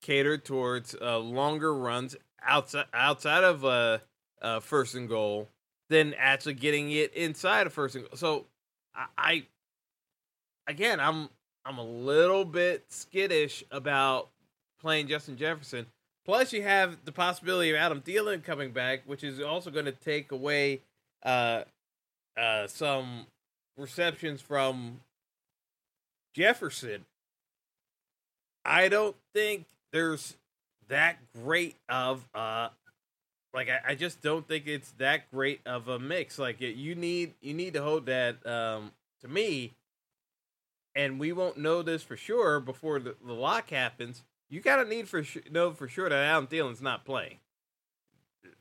catered 0.00 0.44
towards 0.44 0.94
uh, 1.00 1.18
longer 1.18 1.74
runs 1.74 2.16
outside 2.42 2.86
outside 2.94 3.44
of 3.44 3.64
uh, 3.64 3.98
uh, 4.40 4.60
first 4.60 4.94
and 4.94 5.08
goal 5.08 5.48
than 5.88 6.14
actually 6.14 6.54
getting 6.54 6.90
it 6.90 7.12
inside 7.14 7.66
of 7.66 7.72
first 7.72 7.94
and 7.94 8.04
goal. 8.04 8.16
So 8.16 8.46
I, 8.94 9.06
I 9.16 9.42
again, 10.66 11.00
I'm 11.00 11.28
I'm 11.64 11.78
a 11.78 11.84
little 11.84 12.44
bit 12.44 12.84
skittish 12.88 13.64
about 13.70 14.28
playing 14.80 15.08
Justin 15.08 15.36
Jefferson. 15.36 15.86
Plus, 16.28 16.52
you 16.52 16.62
have 16.62 17.06
the 17.06 17.10
possibility 17.10 17.70
of 17.70 17.76
Adam 17.76 18.02
Thielen 18.02 18.44
coming 18.44 18.70
back, 18.70 19.00
which 19.06 19.24
is 19.24 19.40
also 19.40 19.70
going 19.70 19.86
to 19.86 19.92
take 19.92 20.30
away 20.30 20.82
uh, 21.22 21.62
uh, 22.36 22.66
some 22.66 23.24
receptions 23.78 24.42
from 24.42 25.00
Jefferson. 26.34 27.06
I 28.62 28.90
don't 28.90 29.16
think 29.32 29.64
there's 29.90 30.36
that 30.88 31.16
great 31.34 31.76
of 31.88 32.28
uh 32.34 32.68
like 33.54 33.70
I, 33.70 33.92
I 33.92 33.94
just 33.94 34.20
don't 34.20 34.46
think 34.46 34.66
it's 34.66 34.90
that 34.98 35.30
great 35.30 35.60
of 35.64 35.88
a 35.88 35.98
mix. 35.98 36.38
Like 36.38 36.60
it, 36.60 36.76
you 36.76 36.94
need 36.94 37.32
you 37.40 37.54
need 37.54 37.72
to 37.72 37.82
hold 37.82 38.04
that 38.04 38.46
um 38.46 38.92
to 39.22 39.28
me 39.28 39.72
and 40.94 41.18
we 41.18 41.32
won't 41.32 41.56
know 41.56 41.80
this 41.80 42.02
for 42.02 42.18
sure 42.18 42.60
before 42.60 42.98
the, 42.98 43.16
the 43.24 43.32
lock 43.32 43.70
happens. 43.70 44.24
You 44.50 44.60
gotta 44.60 44.88
need 44.88 45.08
for 45.08 45.22
sh- 45.22 45.38
know 45.50 45.72
for 45.72 45.88
sure 45.88 46.08
that 46.08 46.14
Adam 46.14 46.46
Thielen's 46.46 46.80
not 46.80 47.04
playing. 47.04 47.38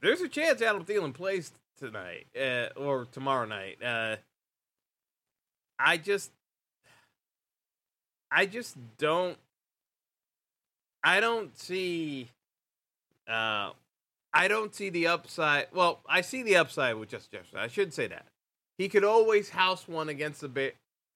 There's 0.02 0.22
a 0.22 0.28
chance 0.28 0.62
Adam 0.62 0.84
Thielen 0.84 1.14
plays 1.14 1.52
tonight 1.78 2.28
uh, 2.40 2.68
or 2.76 3.06
tomorrow 3.06 3.46
night. 3.46 3.82
Uh, 3.84 4.18
I 5.80 5.98
just, 5.98 6.32
I 8.32 8.46
just 8.46 8.76
don't. 8.98 9.38
I 11.04 11.20
don't 11.20 11.58
see. 11.58 12.30
Uh, 13.28 13.72
I 14.34 14.48
don't 14.48 14.76
see 14.76 14.90
the 14.90 15.08
upside. 15.08 15.68
Well, 15.74 16.02
I 16.08 16.22
see 16.22 16.44
the 16.44 16.58
upside 16.58 16.96
with 16.96 17.10
Justin 17.10 17.40
Jefferson. 17.40 17.60
I 17.60 17.68
should 17.68 17.94
say 17.94 18.08
that 18.08 18.26
he 18.78 18.90
could 18.90 19.04
always 19.04 19.50
house 19.50 19.88
one 19.88 20.10
against 20.10 20.42
the 20.42 20.50
Bear 20.50 20.72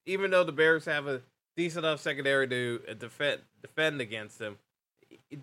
even 0.06 0.32
though 0.32 0.44
the 0.44 0.52
Bears 0.52 0.86
have 0.86 1.08
a 1.08 1.22
decent 1.56 1.86
enough 1.86 2.00
secondary 2.00 2.48
to 2.48 2.80
defend 2.98 3.42
defend 3.62 4.02
against 4.02 4.40
them, 4.40 4.58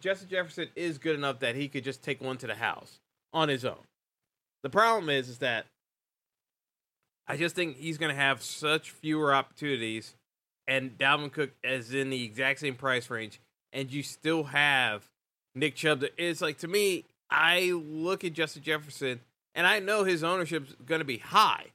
Justin 0.01 0.29
Jefferson 0.29 0.69
is 0.77 0.99
good 0.99 1.17
enough 1.17 1.41
that 1.41 1.55
he 1.55 1.69
could 1.69 1.85
just 1.85 2.03
take 2.03 2.21
one 2.21 2.39
to 2.39 2.47
the 2.47 2.55
house 2.55 3.01
on 3.33 3.49
his 3.49 3.65
own. 3.65 3.79
The 4.63 4.71
problem 4.71 5.11
is, 5.11 5.29
is 5.29 5.39
that 5.39 5.67
I 7.27 7.37
just 7.37 7.55
think 7.55 7.77
he's 7.77 7.99
going 7.99 8.15
to 8.15 8.21
have 8.21 8.43
such 8.43 8.91
fewer 8.91 9.35
opportunities, 9.35 10.15
and 10.67 10.97
Dalvin 10.97 11.33
Cook 11.33 11.51
is 11.63 11.95
in 11.95 12.11
the 12.11 12.25
exact 12.25 12.61
same 12.61 12.75
price 12.75 13.11
range, 13.11 13.41
and 13.73 13.93
you 13.93 14.03
still 14.03 14.45
have 14.45 15.09
Nick 15.55 15.77
Chubb. 15.77 16.05
It's 16.17 16.41
like 16.41 16.59
to 16.59 16.69
me, 16.69 17.05
I 17.31 17.73
look 17.73 18.25
at 18.25 18.33
Justin 18.33 18.63
Jefferson, 18.63 19.21
and 19.55 19.67
I 19.67 19.79
know 19.79 20.05
his 20.05 20.25
ownership's 20.25 20.75
going 20.87 21.01
to 21.01 21.05
be 21.05 21.19
high 21.19 21.67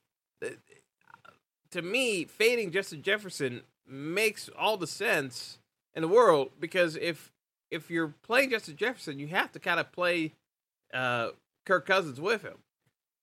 to 1.74 1.82
me, 1.82 2.26
fading 2.26 2.72
Justin 2.72 3.02
Jefferson 3.02 3.62
makes 3.88 4.50
all 4.58 4.78
the 4.78 4.88
sense 4.88 5.60
in 5.94 6.02
the 6.02 6.08
world 6.08 6.52
because 6.60 6.96
if 6.96 7.32
if 7.72 7.90
you're 7.90 8.14
playing 8.22 8.52
Justin 8.52 8.76
Jefferson, 8.76 9.18
you 9.18 9.28
have 9.28 9.52
to 9.52 9.60
kind 9.60 9.80
of 9.80 9.92
play 9.92 10.34
uh, 10.94 11.30
Kirk 11.66 11.88
Cousins 11.88 12.22
with 12.22 12.44
him. 12.44 12.58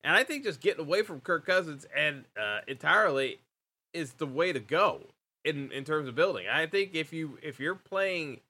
And 0.03 0.17
I 0.17 0.25
think 0.25 0.45
just 0.45 0.61
getting 0.61 0.85
away 0.85 1.03
from 1.03 1.21
Kirk 1.21 1.47
Cousins 1.47 1.87
and 1.97 2.25
uh, 2.41 2.61
entirely 2.67 3.39
is 3.93 4.15
the 4.15 4.27
way 4.27 4.53
to 4.53 4.61
go 4.61 5.03
in 5.45 5.71
in 5.73 5.85
terms 5.85 6.09
of 6.09 6.15
building. 6.15 6.47
I 6.51 6.67
think 6.67 6.95
if 6.95 7.13
you 7.13 7.39
if 7.43 7.61
you're 7.61 7.75
playing 7.75 8.41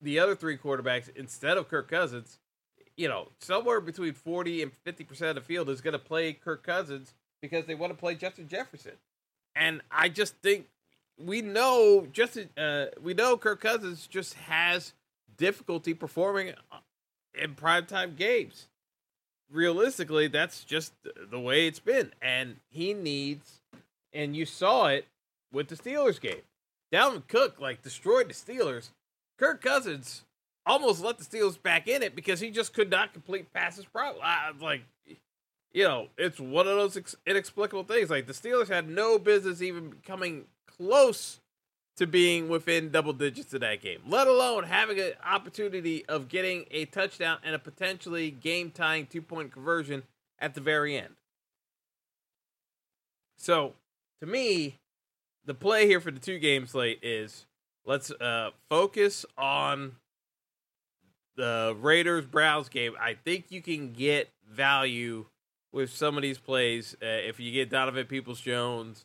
the 0.00 0.18
other 0.18 0.34
three 0.34 0.56
quarterbacks 0.56 1.14
instead 1.16 1.56
of 1.56 1.68
Kirk 1.68 1.90
Cousins, 1.90 2.38
you 2.96 3.08
know, 3.08 3.28
somewhere 3.40 3.80
between 3.80 4.12
40 4.12 4.62
and 4.62 4.72
50% 4.86 5.30
of 5.30 5.34
the 5.34 5.40
field 5.40 5.68
is 5.68 5.80
going 5.80 5.92
to 5.92 5.98
play 5.98 6.32
Kirk 6.32 6.62
Cousins 6.62 7.14
because 7.40 7.66
they 7.66 7.74
want 7.74 7.92
to 7.92 7.98
play 7.98 8.14
Justin 8.14 8.48
Jefferson. 8.48 8.92
And 9.56 9.82
I 9.90 10.08
just 10.08 10.36
think 10.36 10.66
we 11.18 11.42
know 11.42 12.06
just 12.12 12.38
uh, 12.56 12.86
we 13.02 13.14
know 13.14 13.36
Kirk 13.36 13.60
Cousins 13.60 14.06
just 14.06 14.34
has 14.34 14.92
difficulty 15.36 15.94
performing 15.94 16.50
uh, 16.72 16.78
in 17.34 17.54
primetime 17.54 18.16
games. 18.16 18.68
Realistically, 19.50 20.26
that's 20.26 20.64
just 20.64 20.92
the 21.30 21.38
way 21.38 21.66
it's 21.66 21.78
been 21.78 22.12
and 22.20 22.56
he 22.70 22.94
needs 22.94 23.60
and 24.12 24.36
you 24.36 24.46
saw 24.46 24.86
it 24.86 25.06
with 25.52 25.68
the 25.68 25.76
Steelers 25.76 26.20
game. 26.20 26.42
Dalvin 26.92 27.26
Cook 27.28 27.60
like 27.60 27.82
destroyed 27.82 28.28
the 28.28 28.34
Steelers. 28.34 28.90
Kirk 29.38 29.62
Cousins 29.62 30.24
almost 30.66 31.02
let 31.02 31.18
the 31.18 31.24
Steelers 31.24 31.60
back 31.60 31.88
in 31.88 32.02
it 32.02 32.16
because 32.16 32.40
he 32.40 32.50
just 32.50 32.72
could 32.72 32.90
not 32.90 33.12
complete 33.12 33.52
passes. 33.52 33.84
Probably 33.84 34.20
like, 34.60 34.82
you 35.72 35.84
know, 35.84 36.08
it's 36.16 36.40
one 36.40 36.66
of 36.66 36.76
those 36.76 37.16
inexplicable 37.26 37.84
things. 37.84 38.10
Like 38.10 38.26
the 38.26 38.32
Steelers 38.32 38.68
had 38.68 38.88
no 38.88 39.18
business 39.18 39.60
even 39.62 39.94
coming 40.04 40.44
close 40.76 41.40
to 41.96 42.06
being 42.06 42.48
within 42.48 42.90
double 42.90 43.12
digits 43.12 43.54
of 43.54 43.60
that 43.60 43.80
game, 43.80 44.00
let 44.06 44.26
alone 44.26 44.64
having 44.64 44.98
an 44.98 45.12
opportunity 45.24 46.04
of 46.06 46.28
getting 46.28 46.64
a 46.70 46.84
touchdown 46.86 47.38
and 47.44 47.54
a 47.54 47.58
potentially 47.58 48.30
game 48.30 48.70
tying 48.70 49.06
two 49.06 49.22
point 49.22 49.52
conversion 49.52 50.02
at 50.38 50.54
the 50.54 50.60
very 50.60 50.96
end. 50.96 51.14
So, 53.36 53.74
to 54.20 54.26
me, 54.26 54.78
the 55.44 55.54
play 55.54 55.86
here 55.86 56.00
for 56.00 56.10
the 56.10 56.18
two 56.18 56.38
game 56.38 56.66
slate 56.66 57.00
is 57.02 57.46
let's 57.84 58.10
uh, 58.10 58.50
focus 58.68 59.24
on 59.38 59.96
the 61.36 61.76
Raiders 61.80 62.26
Browns 62.26 62.68
game. 62.68 62.94
I 63.00 63.14
think 63.14 63.46
you 63.50 63.62
can 63.62 63.92
get 63.92 64.30
value 64.48 65.26
with 65.72 65.90
some 65.90 66.16
of 66.16 66.22
these 66.22 66.38
plays 66.38 66.96
uh, 67.02 67.06
if 67.06 67.40
you 67.40 67.52
get 67.52 67.70
Donovan 67.70 68.06
Peoples 68.06 68.40
Jones. 68.40 69.04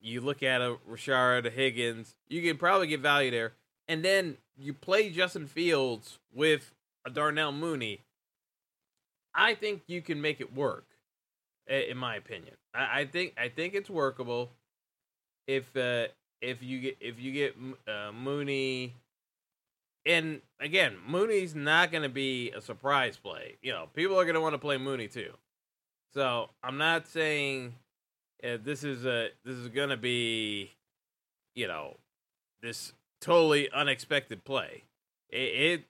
You 0.00 0.20
look 0.20 0.42
at 0.42 0.60
a 0.60 0.76
Rashard 0.88 1.50
Higgins, 1.52 2.14
you 2.28 2.42
can 2.42 2.56
probably 2.56 2.86
get 2.86 3.00
value 3.00 3.30
there. 3.30 3.52
And 3.88 4.04
then 4.04 4.36
you 4.56 4.72
play 4.72 5.10
Justin 5.10 5.46
Fields 5.46 6.18
with 6.32 6.72
a 7.04 7.10
Darnell 7.10 7.52
Mooney. 7.52 8.00
I 9.34 9.54
think 9.54 9.82
you 9.86 10.00
can 10.02 10.20
make 10.20 10.40
it 10.40 10.54
work, 10.54 10.86
in 11.66 11.96
my 11.96 12.16
opinion. 12.16 12.54
I, 12.74 13.00
I 13.00 13.04
think 13.04 13.34
I 13.38 13.48
think 13.48 13.74
it's 13.74 13.90
workable 13.90 14.50
if 15.46 15.76
uh, 15.76 16.06
if 16.40 16.62
you 16.62 16.80
get 16.80 16.96
if 17.00 17.20
you 17.20 17.32
get 17.32 17.56
uh, 17.86 18.12
Mooney, 18.12 18.94
and 20.04 20.40
again, 20.60 20.96
Mooney's 21.06 21.54
not 21.54 21.90
going 21.90 22.02
to 22.02 22.08
be 22.08 22.50
a 22.52 22.60
surprise 22.60 23.18
play. 23.18 23.56
You 23.62 23.72
know, 23.72 23.88
people 23.94 24.18
are 24.18 24.24
going 24.24 24.34
to 24.34 24.40
want 24.40 24.54
to 24.54 24.58
play 24.58 24.78
Mooney 24.78 25.08
too. 25.08 25.32
So 26.14 26.48
I'm 26.62 26.78
not 26.78 27.06
saying 27.06 27.74
uh, 28.44 28.58
this 28.62 28.84
is 28.84 29.04
a 29.04 29.28
this 29.44 29.56
is 29.56 29.68
to 29.90 29.96
be, 29.96 30.72
you 31.54 31.66
know, 31.66 31.96
this 32.62 32.92
totally 33.20 33.70
unexpected 33.70 34.44
play. 34.44 34.84
It, 35.30 35.36
it 35.36 35.84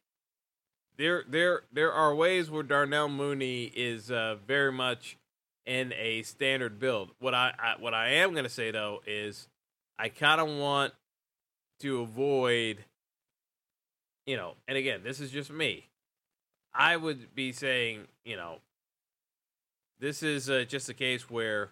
there 0.96 1.24
there 1.28 1.62
there 1.72 1.92
are 1.92 2.14
ways 2.14 2.50
where 2.50 2.62
Darnell 2.62 3.08
Mooney 3.08 3.64
is 3.64 4.10
uh, 4.10 4.36
very 4.46 4.72
much 4.72 5.18
in 5.64 5.92
a 5.94 6.22
standard 6.22 6.78
build. 6.78 7.10
What 7.18 7.34
I, 7.34 7.52
I 7.58 7.74
what 7.80 7.94
I 7.94 8.10
am 8.10 8.32
to 8.44 8.50
say 8.50 8.70
though 8.70 9.00
is 9.06 9.48
I 9.98 10.08
kind 10.08 10.40
of 10.40 10.48
want 10.48 10.92
to 11.80 12.00
avoid 12.00 12.84
you 14.26 14.36
know, 14.36 14.54
and 14.66 14.76
again, 14.76 15.02
this 15.04 15.20
is 15.20 15.30
just 15.30 15.50
me. 15.50 15.86
I 16.74 16.96
would 16.96 17.34
be 17.34 17.52
saying, 17.52 18.08
you 18.24 18.36
know, 18.36 18.58
this 20.00 20.22
is 20.22 20.50
uh, 20.50 20.64
just 20.68 20.88
a 20.88 20.94
case 20.94 21.30
where 21.30 21.70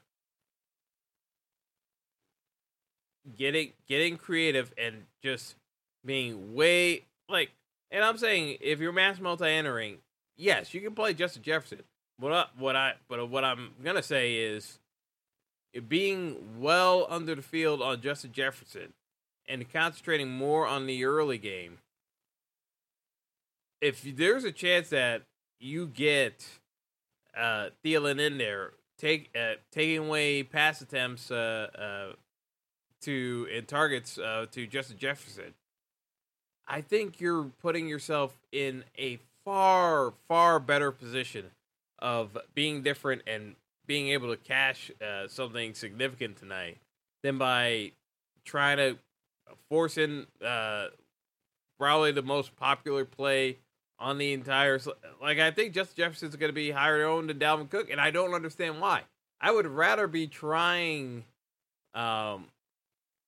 getting 3.36 3.72
getting 3.88 4.16
creative 4.16 4.72
and 4.76 5.04
just 5.22 5.56
being 6.04 6.54
way 6.54 7.04
like 7.28 7.50
and 7.90 8.04
I'm 8.04 8.18
saying 8.18 8.58
if 8.60 8.80
you're 8.80 8.92
mass 8.92 9.20
multi 9.20 9.46
entering, 9.46 9.98
yes, 10.36 10.74
you 10.74 10.80
can 10.80 10.94
play 10.94 11.14
Justin 11.14 11.42
Jefferson. 11.42 11.82
What 12.18 12.32
I, 12.32 12.46
what 12.58 12.76
I 12.76 12.94
but 13.08 13.28
what 13.28 13.44
I'm 13.44 13.70
gonna 13.82 14.02
say 14.02 14.34
is 14.34 14.78
being 15.88 16.60
well 16.60 17.06
under 17.08 17.34
the 17.34 17.42
field 17.42 17.82
on 17.82 18.00
Justin 18.00 18.32
Jefferson 18.32 18.92
and 19.48 19.70
concentrating 19.72 20.30
more 20.30 20.66
on 20.66 20.86
the 20.86 21.04
early 21.04 21.38
game. 21.38 21.78
If 23.80 24.02
there's 24.02 24.44
a 24.44 24.52
chance 24.52 24.90
that 24.90 25.22
you 25.60 25.86
get 25.86 26.46
uh, 27.36 27.68
Thielen 27.84 28.20
in 28.20 28.38
there, 28.38 28.72
take 28.98 29.30
uh, 29.38 29.54
taking 29.70 30.06
away 30.06 30.42
pass 30.42 30.80
attempts 30.80 31.30
uh, 31.30 31.68
uh, 31.76 32.12
to 33.04 33.48
and 33.54 33.66
targets 33.66 34.18
uh, 34.18 34.46
to 34.52 34.66
Justin 34.66 34.98
Jefferson, 34.98 35.54
I 36.66 36.80
think 36.80 37.20
you're 37.20 37.50
putting 37.62 37.88
yourself 37.88 38.36
in 38.52 38.84
a 38.98 39.18
far 39.44 40.14
far 40.28 40.58
better 40.58 40.90
position 40.90 41.50
of 41.98 42.36
being 42.54 42.82
different 42.82 43.22
and 43.26 43.54
being 43.86 44.08
able 44.08 44.28
to 44.28 44.36
cash 44.36 44.90
uh, 45.02 45.28
something 45.28 45.74
significant 45.74 46.36
tonight 46.36 46.78
than 47.22 47.38
by 47.38 47.92
trying 48.44 48.78
to 48.78 48.96
force 49.68 49.98
in 49.98 50.26
uh, 50.44 50.86
probably 51.78 52.12
the 52.12 52.22
most 52.22 52.56
popular 52.56 53.04
play 53.04 53.58
on 53.98 54.18
the 54.18 54.32
entire. 54.32 54.78
Like 55.20 55.38
I 55.38 55.50
think 55.50 55.74
Justin 55.74 55.96
Jefferson's 55.96 56.36
going 56.36 56.50
to 56.50 56.54
be 56.54 56.70
higher 56.70 57.04
owned 57.04 57.28
than 57.30 57.38
Dalvin 57.38 57.70
Cook, 57.70 57.90
and 57.90 58.00
I 58.00 58.10
don't 58.10 58.34
understand 58.34 58.80
why. 58.80 59.02
I 59.40 59.50
would 59.50 59.66
rather 59.66 60.06
be 60.06 60.26
trying 60.26 61.24
um, 61.94 62.46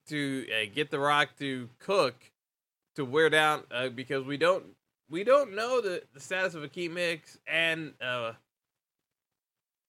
to 0.08 0.46
uh, 0.50 0.66
get 0.74 0.90
the 0.90 0.98
rock 0.98 1.30
to 1.38 1.68
Cook 1.78 2.14
to 2.96 3.04
wear 3.04 3.30
down 3.30 3.62
uh, 3.70 3.88
because 3.88 4.24
we 4.24 4.36
don't 4.36 4.64
we 5.08 5.24
don't 5.24 5.54
know 5.54 5.80
the, 5.80 6.02
the 6.14 6.20
status 6.20 6.54
of 6.54 6.62
Akiem 6.62 6.96
Hicks 6.96 7.38
and 7.46 7.92
uh, 8.00 8.32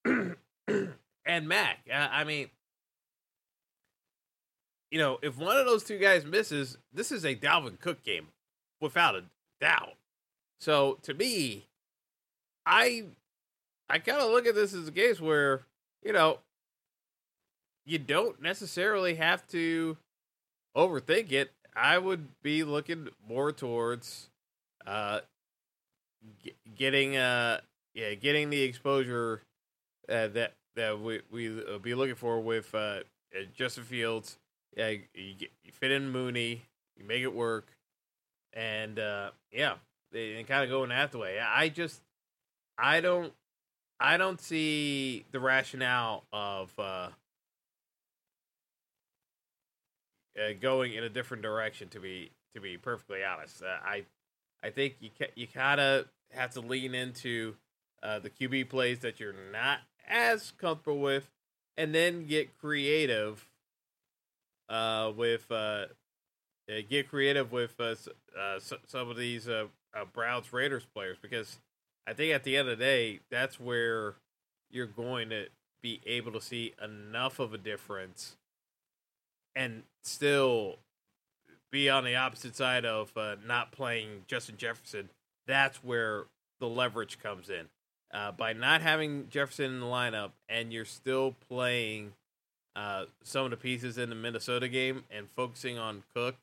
and 1.26 1.48
Mack. 1.48 1.78
I 1.92 2.24
mean, 2.24 2.48
you 4.90 4.98
know, 4.98 5.18
if 5.22 5.36
one 5.36 5.56
of 5.56 5.66
those 5.66 5.84
two 5.84 5.98
guys 5.98 6.24
misses, 6.24 6.78
this 6.92 7.12
is 7.12 7.24
a 7.24 7.34
Dalvin 7.34 7.80
Cook 7.80 8.02
game 8.04 8.28
without 8.80 9.16
a 9.16 9.24
doubt. 9.60 9.94
So 10.60 10.98
to 11.02 11.14
me, 11.14 11.66
I 12.64 13.04
I 13.88 13.98
kind 13.98 14.20
of 14.20 14.30
look 14.30 14.46
at 14.46 14.54
this 14.54 14.74
as 14.74 14.88
a 14.88 14.92
case 14.92 15.20
where 15.20 15.62
you 16.02 16.12
know 16.12 16.38
you 17.84 17.98
don't 17.98 18.40
necessarily 18.40 19.14
have 19.14 19.46
to 19.48 19.96
overthink 20.78 21.32
it. 21.32 21.50
I 21.74 21.98
would 21.98 22.28
be 22.42 22.64
looking 22.64 23.08
more 23.28 23.52
towards 23.52 24.30
uh 24.86 25.20
getting 26.76 27.16
uh 27.16 27.60
yeah 27.94 28.14
getting 28.14 28.50
the 28.50 28.62
exposure 28.62 29.42
uh, 30.08 30.28
that 30.28 30.54
that 30.76 31.00
we 31.00 31.20
we 31.30 31.62
uh, 31.62 31.78
be 31.78 31.94
looking 31.94 32.14
for 32.14 32.40
with 32.40 32.74
uh, 32.74 32.78
uh, 32.78 33.00
Justin 33.54 33.84
Fields. 33.84 34.38
Yeah, 34.76 34.88
you, 35.14 35.34
get, 35.36 35.50
you 35.64 35.72
fit 35.72 35.90
in 35.90 36.10
Mooney, 36.10 36.62
you 36.96 37.04
make 37.04 37.22
it 37.22 37.34
work, 37.34 37.66
and 38.52 38.98
uh, 38.98 39.30
yeah, 39.52 39.74
and 40.14 40.46
kind 40.46 40.64
of 40.64 40.70
going 40.70 40.90
that 40.90 41.14
way. 41.14 41.38
I 41.40 41.68
just 41.68 42.00
I 42.78 43.00
don't 43.00 43.32
I 44.00 44.16
don't 44.16 44.40
see 44.40 45.24
the 45.32 45.40
rationale 45.40 46.24
of 46.32 46.72
uh, 46.78 47.08
uh, 50.38 50.52
going 50.60 50.94
in 50.94 51.04
a 51.04 51.08
different 51.08 51.42
direction. 51.42 51.88
To 51.90 52.00
be 52.00 52.30
to 52.54 52.60
be 52.60 52.76
perfectly 52.76 53.24
honest, 53.24 53.62
uh, 53.62 53.78
I 53.84 54.04
I 54.62 54.70
think 54.70 54.96
you 55.00 55.10
ca- 55.16 55.32
you 55.34 55.46
kind 55.46 55.80
of 55.80 56.06
have 56.32 56.50
to 56.52 56.60
lean 56.60 56.94
into 56.94 57.56
uh, 58.02 58.18
the 58.18 58.30
QB 58.30 58.68
plays 58.68 59.00
that 59.00 59.20
you're 59.20 59.34
not 59.52 59.80
as 60.08 60.52
comfortable 60.52 61.00
with, 61.00 61.30
and 61.76 61.94
then 61.94 62.26
get 62.26 62.58
creative 62.58 63.48
uh, 64.68 65.12
with 65.16 65.50
uh, 65.50 65.86
get 66.88 67.08
creative 67.08 67.52
with 67.52 67.74
uh, 67.80 67.94
uh, 68.38 68.58
some 68.58 69.08
of 69.10 69.16
these 69.16 69.48
uh, 69.48 69.66
uh, 69.94 70.04
Browns 70.12 70.52
Raiders 70.52 70.84
players 70.94 71.16
because 71.20 71.58
I 72.06 72.12
think 72.12 72.34
at 72.34 72.44
the 72.44 72.56
end 72.56 72.68
of 72.68 72.78
the 72.78 72.84
day, 72.84 73.20
that's 73.30 73.58
where 73.58 74.14
you're 74.70 74.86
going 74.86 75.30
to 75.30 75.46
be 75.82 76.00
able 76.06 76.32
to 76.32 76.40
see 76.40 76.74
enough 76.82 77.38
of 77.38 77.54
a 77.54 77.58
difference 77.58 78.36
and 79.54 79.82
still 80.02 80.78
be 81.70 81.90
on 81.90 82.04
the 82.04 82.16
opposite 82.16 82.56
side 82.56 82.84
of 82.84 83.16
uh, 83.16 83.36
not 83.46 83.72
playing 83.72 84.24
Justin 84.26 84.56
Jefferson, 84.56 85.10
that's 85.46 85.82
where 85.84 86.24
the 86.60 86.68
leverage 86.68 87.18
comes 87.18 87.50
in. 87.50 87.66
Uh, 88.12 88.32
by 88.32 88.54
not 88.54 88.80
having 88.80 89.28
Jefferson 89.28 89.66
in 89.66 89.80
the 89.80 89.86
lineup 89.86 90.30
and 90.48 90.72
you're 90.72 90.86
still 90.86 91.36
playing 91.48 92.14
uh, 92.74 93.04
some 93.22 93.44
of 93.44 93.50
the 93.50 93.56
pieces 93.56 93.98
in 93.98 94.08
the 94.08 94.14
Minnesota 94.14 94.68
game 94.68 95.04
and 95.10 95.28
focusing 95.30 95.78
on 95.78 96.04
Cook, 96.14 96.36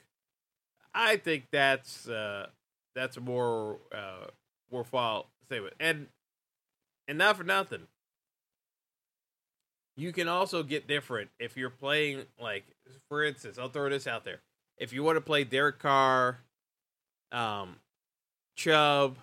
I 0.93 1.17
think 1.17 1.47
that's 1.51 2.07
uh, 2.07 2.47
that's 2.93 3.17
a 3.17 3.21
more 3.21 3.79
uh, 3.93 4.27
worthwhile 4.69 5.27
statement. 5.43 5.73
And 5.79 6.07
and 7.07 7.17
not 7.17 7.37
for 7.37 7.43
nothing, 7.43 7.87
you 9.95 10.11
can 10.11 10.27
also 10.27 10.63
get 10.63 10.87
different 10.87 11.29
if 11.39 11.57
you're 11.57 11.69
playing 11.69 12.23
like, 12.39 12.65
for 13.09 13.23
instance, 13.23 13.57
I'll 13.57 13.69
throw 13.69 13.89
this 13.89 14.07
out 14.07 14.25
there: 14.25 14.41
if 14.77 14.93
you 14.93 15.03
want 15.03 15.17
to 15.17 15.21
play 15.21 15.43
Derek 15.43 15.79
Carr, 15.79 16.39
um, 17.31 17.77
Chubb, 18.55 19.17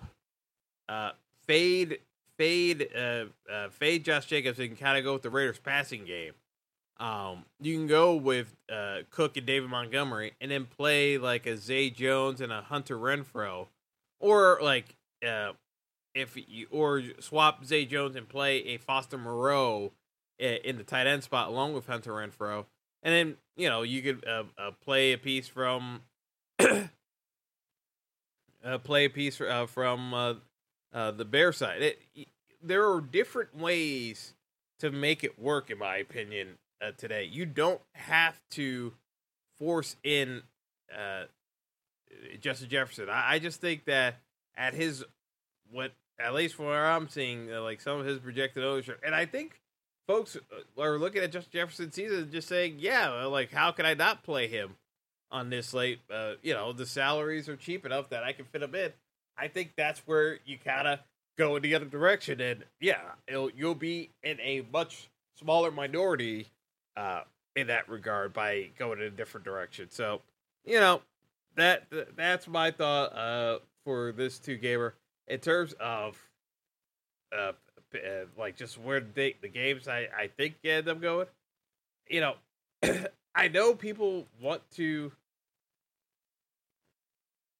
uh, 0.89 1.11
fade 1.45 1.99
fade 2.37 2.89
uh, 2.95 3.25
uh, 3.51 3.69
fade 3.69 4.03
Josh 4.05 4.25
Jacobs 4.25 4.59
and 4.59 4.77
kind 4.77 4.97
of 4.97 5.03
go 5.03 5.13
with 5.13 5.21
the 5.21 5.29
Raiders 5.29 5.59
passing 5.59 6.05
game. 6.05 6.33
Um, 6.99 7.45
you 7.59 7.75
can 7.75 7.87
go 7.87 8.15
with 8.15 8.55
uh, 8.71 8.99
Cook 9.09 9.35
and 9.37 9.45
David 9.45 9.69
Montgomery, 9.69 10.33
and 10.39 10.51
then 10.51 10.65
play 10.65 11.17
like 11.17 11.45
a 11.45 11.57
Zay 11.57 11.89
Jones 11.89 12.41
and 12.41 12.51
a 12.51 12.61
Hunter 12.61 12.97
Renfrow 12.97 13.67
or 14.23 14.57
like 14.61 14.95
uh, 15.27 15.51
if 16.15 16.35
you 16.47 16.67
or 16.71 17.03
swap 17.19 17.65
Zay 17.65 17.85
Jones 17.85 18.15
and 18.15 18.27
play 18.27 18.59
a 18.59 18.77
Foster 18.77 19.17
Moreau 19.17 19.91
in 20.43 20.77
the 20.77 20.83
tight 20.83 21.07
end 21.07 21.23
spot 21.23 21.47
along 21.47 21.73
with 21.73 21.87
Hunter 21.87 22.11
Renfrow, 22.11 22.65
and 23.01 23.13
then 23.13 23.37
you 23.55 23.69
know 23.69 23.81
you 23.81 24.01
could 24.01 24.25
uh, 24.27 24.43
uh, 24.57 24.71
play 24.83 25.13
a 25.13 25.17
piece 25.17 25.47
from 25.47 26.01
uh, 26.59 26.87
play 28.83 29.05
a 29.05 29.09
piece 29.09 29.39
uh, 29.39 29.65
from 29.65 30.13
uh, 30.13 30.33
uh, 30.93 31.11
the 31.11 31.25
Bear 31.25 31.51
side. 31.53 31.81
It, 31.81 32.27
there 32.61 32.89
are 32.89 33.01
different 33.01 33.57
ways 33.57 34.33
to 34.79 34.91
make 34.91 35.23
it 35.23 35.39
work, 35.39 35.69
in 35.69 35.77
my 35.77 35.97
opinion. 35.97 36.57
Today, 36.97 37.23
you 37.23 37.45
don't 37.45 37.79
have 37.93 38.41
to 38.51 38.91
force 39.57 39.95
in 40.03 40.43
Justin 42.41 42.67
Jefferson. 42.67 43.09
I, 43.09 43.35
I, 43.35 43.39
just 43.39 43.61
think 43.61 43.85
that 43.85 44.19
at 44.57 44.73
his 44.73 45.05
what 45.71 45.93
at 46.19 46.33
least 46.33 46.55
from 46.55 46.65
where 46.65 46.91
I'm 46.91 47.07
seeing, 47.07 47.49
like 47.49 47.79
some 47.79 48.01
of 48.01 48.05
his 48.05 48.19
projected 48.19 48.65
ownership, 48.65 48.99
and 49.05 49.15
I 49.15 49.25
think 49.25 49.61
folks 50.07 50.35
uh, 50.35 50.81
are 50.81 50.97
looking 50.97 51.23
at 51.23 51.31
Justin 51.31 51.51
Jefferson 51.51 51.91
season 51.91 52.19
and 52.19 52.31
just 52.31 52.47
saying, 52.47 52.77
yeah, 52.79 53.25
like 53.25 53.51
how 53.51 53.71
can 53.71 53.85
I 53.85 53.93
not 53.93 54.23
play 54.23 54.47
him 54.47 54.75
on 55.31 55.49
this 55.49 55.67
slate? 55.67 55.99
Uh, 56.11 56.33
you 56.41 56.53
know, 56.53 56.73
the 56.73 56.85
salaries 56.85 57.49
are 57.49 57.55
cheap 57.55 57.85
enough 57.85 58.09
that 58.09 58.23
I 58.23 58.33
can 58.33 58.45
fit 58.45 58.63
him 58.63 58.75
in. 58.75 58.91
I 59.37 59.47
think 59.47 59.73
that's 59.75 60.01
where 60.01 60.39
you 60.45 60.57
kind 60.57 60.87
of 60.87 60.99
go 61.37 61.55
in 61.55 61.63
the 61.63 61.73
other 61.75 61.85
direction, 61.85 62.39
and 62.39 62.63
yeah, 62.79 63.01
you'll 63.27 63.75
be 63.75 64.11
in 64.21 64.39
a 64.39 64.63
much 64.71 65.09
smaller 65.39 65.71
minority 65.71 66.47
uh, 66.95 67.21
in 67.55 67.67
that 67.67 67.89
regard 67.89 68.33
by 68.33 68.69
going 68.77 68.99
in 68.99 69.05
a 69.05 69.09
different 69.09 69.43
direction. 69.43 69.89
So, 69.89 70.21
you 70.63 70.79
know, 70.79 71.01
that 71.55 71.87
that's 72.15 72.47
my 72.47 72.69
thought 72.71 73.15
uh, 73.15 73.59
for 73.83 74.11
this 74.11 74.37
two 74.39 74.57
gamer 74.57 74.93
in 75.27 75.39
terms 75.39 75.73
of 75.79 76.17
uh, 77.35 77.53
uh, 77.95 78.25
like 78.37 78.57
just 78.57 78.77
where 78.77 78.99
they, 78.99 79.35
the 79.41 79.49
games 79.49 79.87
I 79.87 80.07
I 80.17 80.29
think 80.37 80.55
end 80.63 80.87
up 80.87 81.01
going. 81.01 81.27
You 82.09 82.21
know, 82.21 82.35
I 83.35 83.47
know 83.47 83.73
people 83.73 84.25
want 84.41 84.61
to 84.75 85.11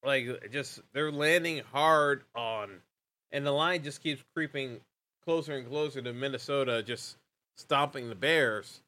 like 0.03 0.51
just 0.51 0.81
they're 0.93 1.11
landing 1.11 1.61
hard 1.71 2.23
on 2.35 2.69
and 3.31 3.45
the 3.45 3.51
line 3.51 3.83
just 3.83 4.01
keeps 4.03 4.23
creeping 4.35 4.79
closer 5.25 5.55
and 5.55 5.67
closer 5.67 6.01
to 6.01 6.13
Minnesota 6.13 6.83
just 6.83 7.17
stomping 7.57 8.09
the 8.09 8.15
Bears. 8.15 8.81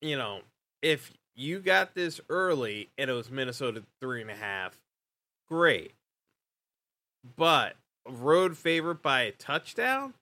You 0.00 0.18
know, 0.18 0.40
if 0.82 1.12
you 1.34 1.60
got 1.60 1.94
this 1.94 2.20
early 2.28 2.90
and 2.98 3.08
it 3.08 3.14
was 3.14 3.30
Minnesota 3.30 3.82
three 4.00 4.20
and 4.20 4.30
a 4.30 4.36
half, 4.36 4.78
great. 5.48 5.92
But 7.36 7.76
road 8.06 8.56
favorite 8.58 9.02
by 9.02 9.22
a 9.22 9.32
touchdown, 9.32 10.14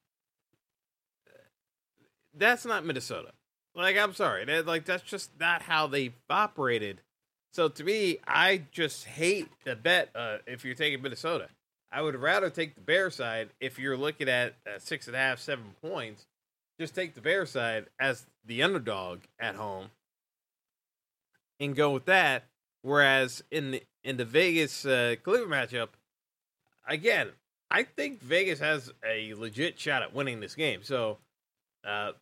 that's 2.35 2.65
not 2.65 2.85
Minnesota. 2.85 3.31
Like, 3.75 3.97
I'm 3.97 4.13
sorry, 4.13 4.45
like 4.61 4.85
that's 4.85 5.03
just 5.03 5.31
not 5.39 5.63
how 5.63 5.87
they 5.87 6.13
operated 6.29 7.01
so 7.53 7.69
to 7.69 7.83
me, 7.83 8.17
I 8.25 8.63
just 8.71 9.05
hate 9.05 9.47
the 9.63 9.75
bet 9.75 10.09
uh, 10.15 10.37
if 10.47 10.65
you're 10.65 10.73
taking 10.73 11.03
Minnesota. 11.03 11.49
I 11.91 12.01
would 12.01 12.15
rather 12.15 12.49
take 12.49 12.73
the 12.73 12.81
Bear 12.81 13.11
side 13.11 13.49
if 13.59 13.77
you're 13.77 13.95
looking 13.95 14.27
at 14.27 14.55
uh, 14.65 14.79
six 14.79 15.05
and 15.05 15.15
a 15.15 15.19
half, 15.19 15.39
seven 15.39 15.75
points. 15.79 16.25
Just 16.79 16.95
take 16.95 17.13
the 17.13 17.21
Bear 17.21 17.45
side 17.45 17.85
as 17.99 18.25
the 18.43 18.63
underdog 18.63 19.19
at 19.39 19.53
home 19.53 19.91
and 21.59 21.75
go 21.75 21.91
with 21.91 22.05
that. 22.05 22.45
Whereas 22.81 23.43
in 23.51 23.71
the 23.71 23.83
in 24.03 24.17
the 24.17 24.25
Vegas 24.25 24.83
uh, 24.83 25.15
Cleveland 25.21 25.51
matchup, 25.51 25.89
again, 26.87 27.29
I 27.69 27.83
think 27.83 28.19
Vegas 28.19 28.59
has 28.59 28.91
a 29.07 29.35
legit 29.35 29.79
shot 29.79 30.01
at 30.01 30.15
winning 30.15 30.39
this 30.39 30.55
game. 30.55 30.81
So, 30.81 31.19
uh, 31.87 32.13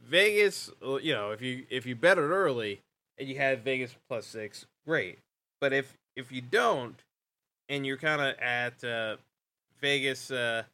Vegas, 0.00 0.70
you 1.02 1.12
know, 1.12 1.30
if 1.30 1.42
you 1.42 1.64
if 1.70 1.86
you 1.86 1.96
bet 1.96 2.18
it 2.18 2.22
early 2.22 2.80
and 3.18 3.28
you 3.28 3.36
have 3.38 3.60
Vegas 3.60 3.94
plus 4.08 4.26
six, 4.26 4.66
great. 4.86 5.18
But 5.60 5.72
if 5.72 5.96
if 6.14 6.30
you 6.30 6.40
don't, 6.40 6.96
and 7.68 7.86
you're 7.86 7.96
kind 7.96 8.20
of 8.20 8.38
at 8.38 8.82
uh, 8.84 9.16
Vegas 9.80 10.30
uh, 10.30 10.64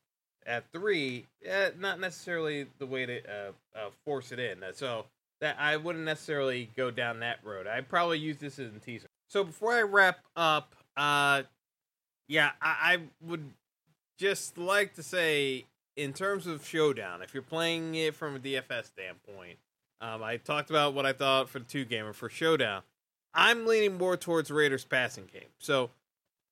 at 0.46 0.64
three, 0.72 1.26
eh, 1.44 1.70
not 1.78 2.00
necessarily 2.00 2.66
the 2.78 2.86
way 2.86 3.06
to 3.06 3.18
uh, 3.18 3.52
uh, 3.76 3.90
force 4.04 4.32
it 4.32 4.38
in. 4.38 4.62
So 4.74 5.06
that 5.40 5.56
I 5.58 5.76
wouldn't 5.76 6.04
necessarily 6.04 6.70
go 6.76 6.90
down 6.90 7.20
that 7.20 7.38
road. 7.44 7.66
I'd 7.66 7.88
probably 7.88 8.18
use 8.18 8.38
this 8.38 8.58
as 8.58 8.74
a 8.74 8.78
teaser. 8.78 9.08
So 9.28 9.44
before 9.44 9.72
I 9.72 9.82
wrap 9.82 10.18
up, 10.36 10.74
uh, 10.96 11.42
yeah, 12.28 12.50
I, 12.60 12.94
I 12.94 12.98
would 13.26 13.50
just 14.18 14.56
like 14.56 14.94
to 14.94 15.02
say, 15.02 15.64
in 15.96 16.12
terms 16.12 16.46
of 16.46 16.66
showdown, 16.66 17.22
if 17.22 17.34
you're 17.34 17.42
playing 17.42 17.94
it 17.94 18.14
from 18.14 18.36
a 18.36 18.38
DFS 18.38 18.86
standpoint, 18.86 19.58
um, 20.00 20.22
I 20.22 20.36
talked 20.36 20.70
about 20.70 20.94
what 20.94 21.06
I 21.06 21.12
thought 21.12 21.48
for 21.48 21.58
the 21.58 21.64
two 21.64 21.84
gamer 21.84 22.12
for 22.12 22.28
showdown. 22.28 22.82
I'm 23.34 23.66
leaning 23.66 23.96
more 23.96 24.16
towards 24.16 24.50
Raiders 24.50 24.84
passing 24.84 25.28
game. 25.32 25.48
So 25.58 25.90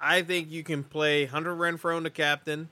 I 0.01 0.23
think 0.23 0.51
you 0.51 0.63
can 0.63 0.85
play 0.85 1.27
Hunter 1.27 1.55
Renfrow 1.55 1.97
in 1.97 2.05
the 2.05 2.11
captain, 2.11 2.71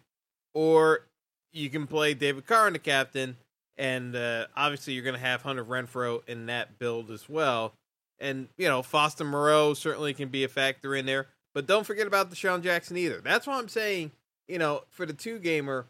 or 0.54 1.06
you 1.52 1.68
can 1.68 1.86
play 1.86 2.14
David 2.14 2.46
Carr 2.46 2.68
in 2.68 2.72
the 2.72 2.78
captain, 2.78 3.36
and 3.76 4.14
uh, 4.16 4.46
obviously 4.56 4.94
you're 4.94 5.04
going 5.04 5.14
to 5.14 5.20
have 5.20 5.42
Hunter 5.42 5.64
Renfrow 5.64 6.20
in 6.26 6.46
that 6.46 6.78
build 6.78 7.10
as 7.10 7.28
well. 7.28 7.74
And 8.20 8.48
you 8.56 8.66
know 8.66 8.82
Foster 8.82 9.24
Moreau 9.24 9.74
certainly 9.74 10.12
can 10.12 10.28
be 10.28 10.42
a 10.42 10.48
factor 10.48 10.94
in 10.94 11.06
there, 11.06 11.26
but 11.54 11.66
don't 11.66 11.86
forget 11.86 12.06
about 12.06 12.30
DeSean 12.30 12.62
Jackson 12.62 12.96
either. 12.96 13.20
That's 13.20 13.46
why 13.46 13.58
I'm 13.58 13.68
saying, 13.68 14.10
you 14.48 14.58
know, 14.58 14.82
for 14.90 15.06
the 15.06 15.12
two 15.12 15.38
gamer, 15.38 15.86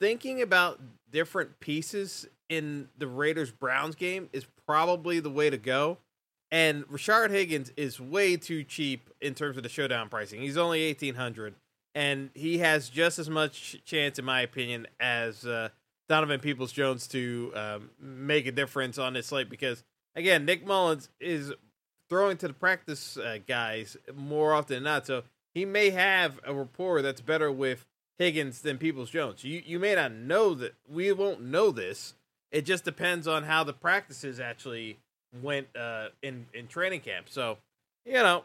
thinking 0.00 0.42
about 0.42 0.80
different 1.10 1.60
pieces 1.60 2.26
in 2.48 2.88
the 2.96 3.06
Raiders 3.06 3.50
Browns 3.50 3.94
game 3.94 4.28
is 4.32 4.46
probably 4.66 5.20
the 5.20 5.30
way 5.30 5.50
to 5.50 5.56
go 5.56 5.98
and 6.50 6.86
Rashard 6.88 7.30
Higgins 7.30 7.72
is 7.76 8.00
way 8.00 8.36
too 8.36 8.64
cheap 8.64 9.10
in 9.20 9.34
terms 9.34 9.56
of 9.56 9.62
the 9.62 9.68
showdown 9.68 10.08
pricing. 10.08 10.40
He's 10.40 10.56
only 10.56 10.80
eighteen 10.80 11.14
hundred, 11.14 11.54
and 11.94 12.30
he 12.34 12.58
has 12.58 12.88
just 12.88 13.18
as 13.18 13.28
much 13.28 13.82
chance, 13.84 14.18
in 14.18 14.24
my 14.24 14.40
opinion, 14.40 14.86
as 14.98 15.44
uh, 15.44 15.68
Donovan 16.08 16.40
Peoples 16.40 16.72
Jones 16.72 17.06
to 17.08 17.52
um, 17.54 17.90
make 18.00 18.46
a 18.46 18.52
difference 18.52 18.98
on 18.98 19.12
this 19.12 19.26
slate. 19.26 19.50
Because 19.50 19.84
again, 20.16 20.44
Nick 20.44 20.66
Mullens 20.66 21.08
is 21.20 21.52
throwing 22.08 22.38
to 22.38 22.48
the 22.48 22.54
practice 22.54 23.18
uh, 23.18 23.38
guys 23.46 23.96
more 24.14 24.54
often 24.54 24.76
than 24.76 24.84
not, 24.84 25.06
so 25.06 25.24
he 25.52 25.66
may 25.66 25.90
have 25.90 26.40
a 26.44 26.54
rapport 26.54 27.02
that's 27.02 27.20
better 27.20 27.52
with 27.52 27.84
Higgins 28.18 28.62
than 28.62 28.78
Peoples 28.78 29.10
Jones. 29.10 29.44
You 29.44 29.62
you 29.64 29.78
may 29.78 29.94
not 29.94 30.12
know 30.12 30.54
that. 30.54 30.74
We 30.88 31.12
won't 31.12 31.42
know 31.42 31.70
this. 31.70 32.14
It 32.50 32.62
just 32.64 32.84
depends 32.84 33.28
on 33.28 33.44
how 33.44 33.64
the 33.64 33.72
practices 33.72 34.40
actually 34.40 34.98
went 35.42 35.68
uh, 35.76 36.08
in 36.22 36.46
in 36.52 36.66
training 36.66 37.00
camp. 37.00 37.28
So, 37.28 37.58
you 38.04 38.14
know, 38.14 38.44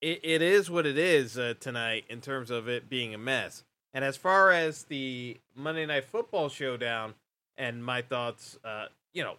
it, 0.00 0.20
it 0.22 0.42
is 0.42 0.70
what 0.70 0.86
it 0.86 0.98
is 0.98 1.38
uh, 1.38 1.54
tonight 1.58 2.04
in 2.08 2.20
terms 2.20 2.50
of 2.50 2.68
it 2.68 2.88
being 2.88 3.14
a 3.14 3.18
mess. 3.18 3.64
And 3.94 4.04
as 4.04 4.16
far 4.16 4.52
as 4.52 4.84
the 4.84 5.38
Monday 5.56 5.86
Night 5.86 6.04
Football 6.04 6.48
showdown 6.48 7.14
and 7.56 7.84
my 7.84 8.02
thoughts, 8.02 8.58
uh, 8.64 8.86
you 9.12 9.24
know, 9.24 9.36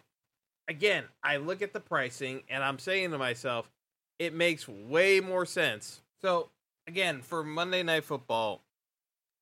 again, 0.68 1.04
I 1.22 1.36
look 1.36 1.62
at 1.62 1.72
the 1.72 1.80
pricing 1.80 2.42
and 2.48 2.62
I'm 2.62 2.78
saying 2.78 3.12
to 3.12 3.18
myself, 3.18 3.70
it 4.18 4.34
makes 4.34 4.68
way 4.68 5.20
more 5.20 5.46
sense. 5.46 6.02
So, 6.20 6.50
again, 6.86 7.22
for 7.22 7.42
Monday 7.42 7.82
Night 7.82 8.04
Football, 8.04 8.60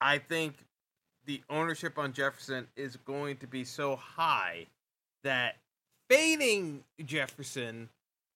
I 0.01 0.19
think 0.19 0.55
the 1.27 1.43
ownership 1.51 1.99
on 1.99 2.13
Jefferson 2.13 2.67
is 2.77 2.97
going 2.97 3.37
to 3.39 3.47
be 3.47 3.65
so 3.65 3.97
high 3.97 4.67
that 5.25 5.57
fading 6.09 6.85
Jefferson 7.05 7.89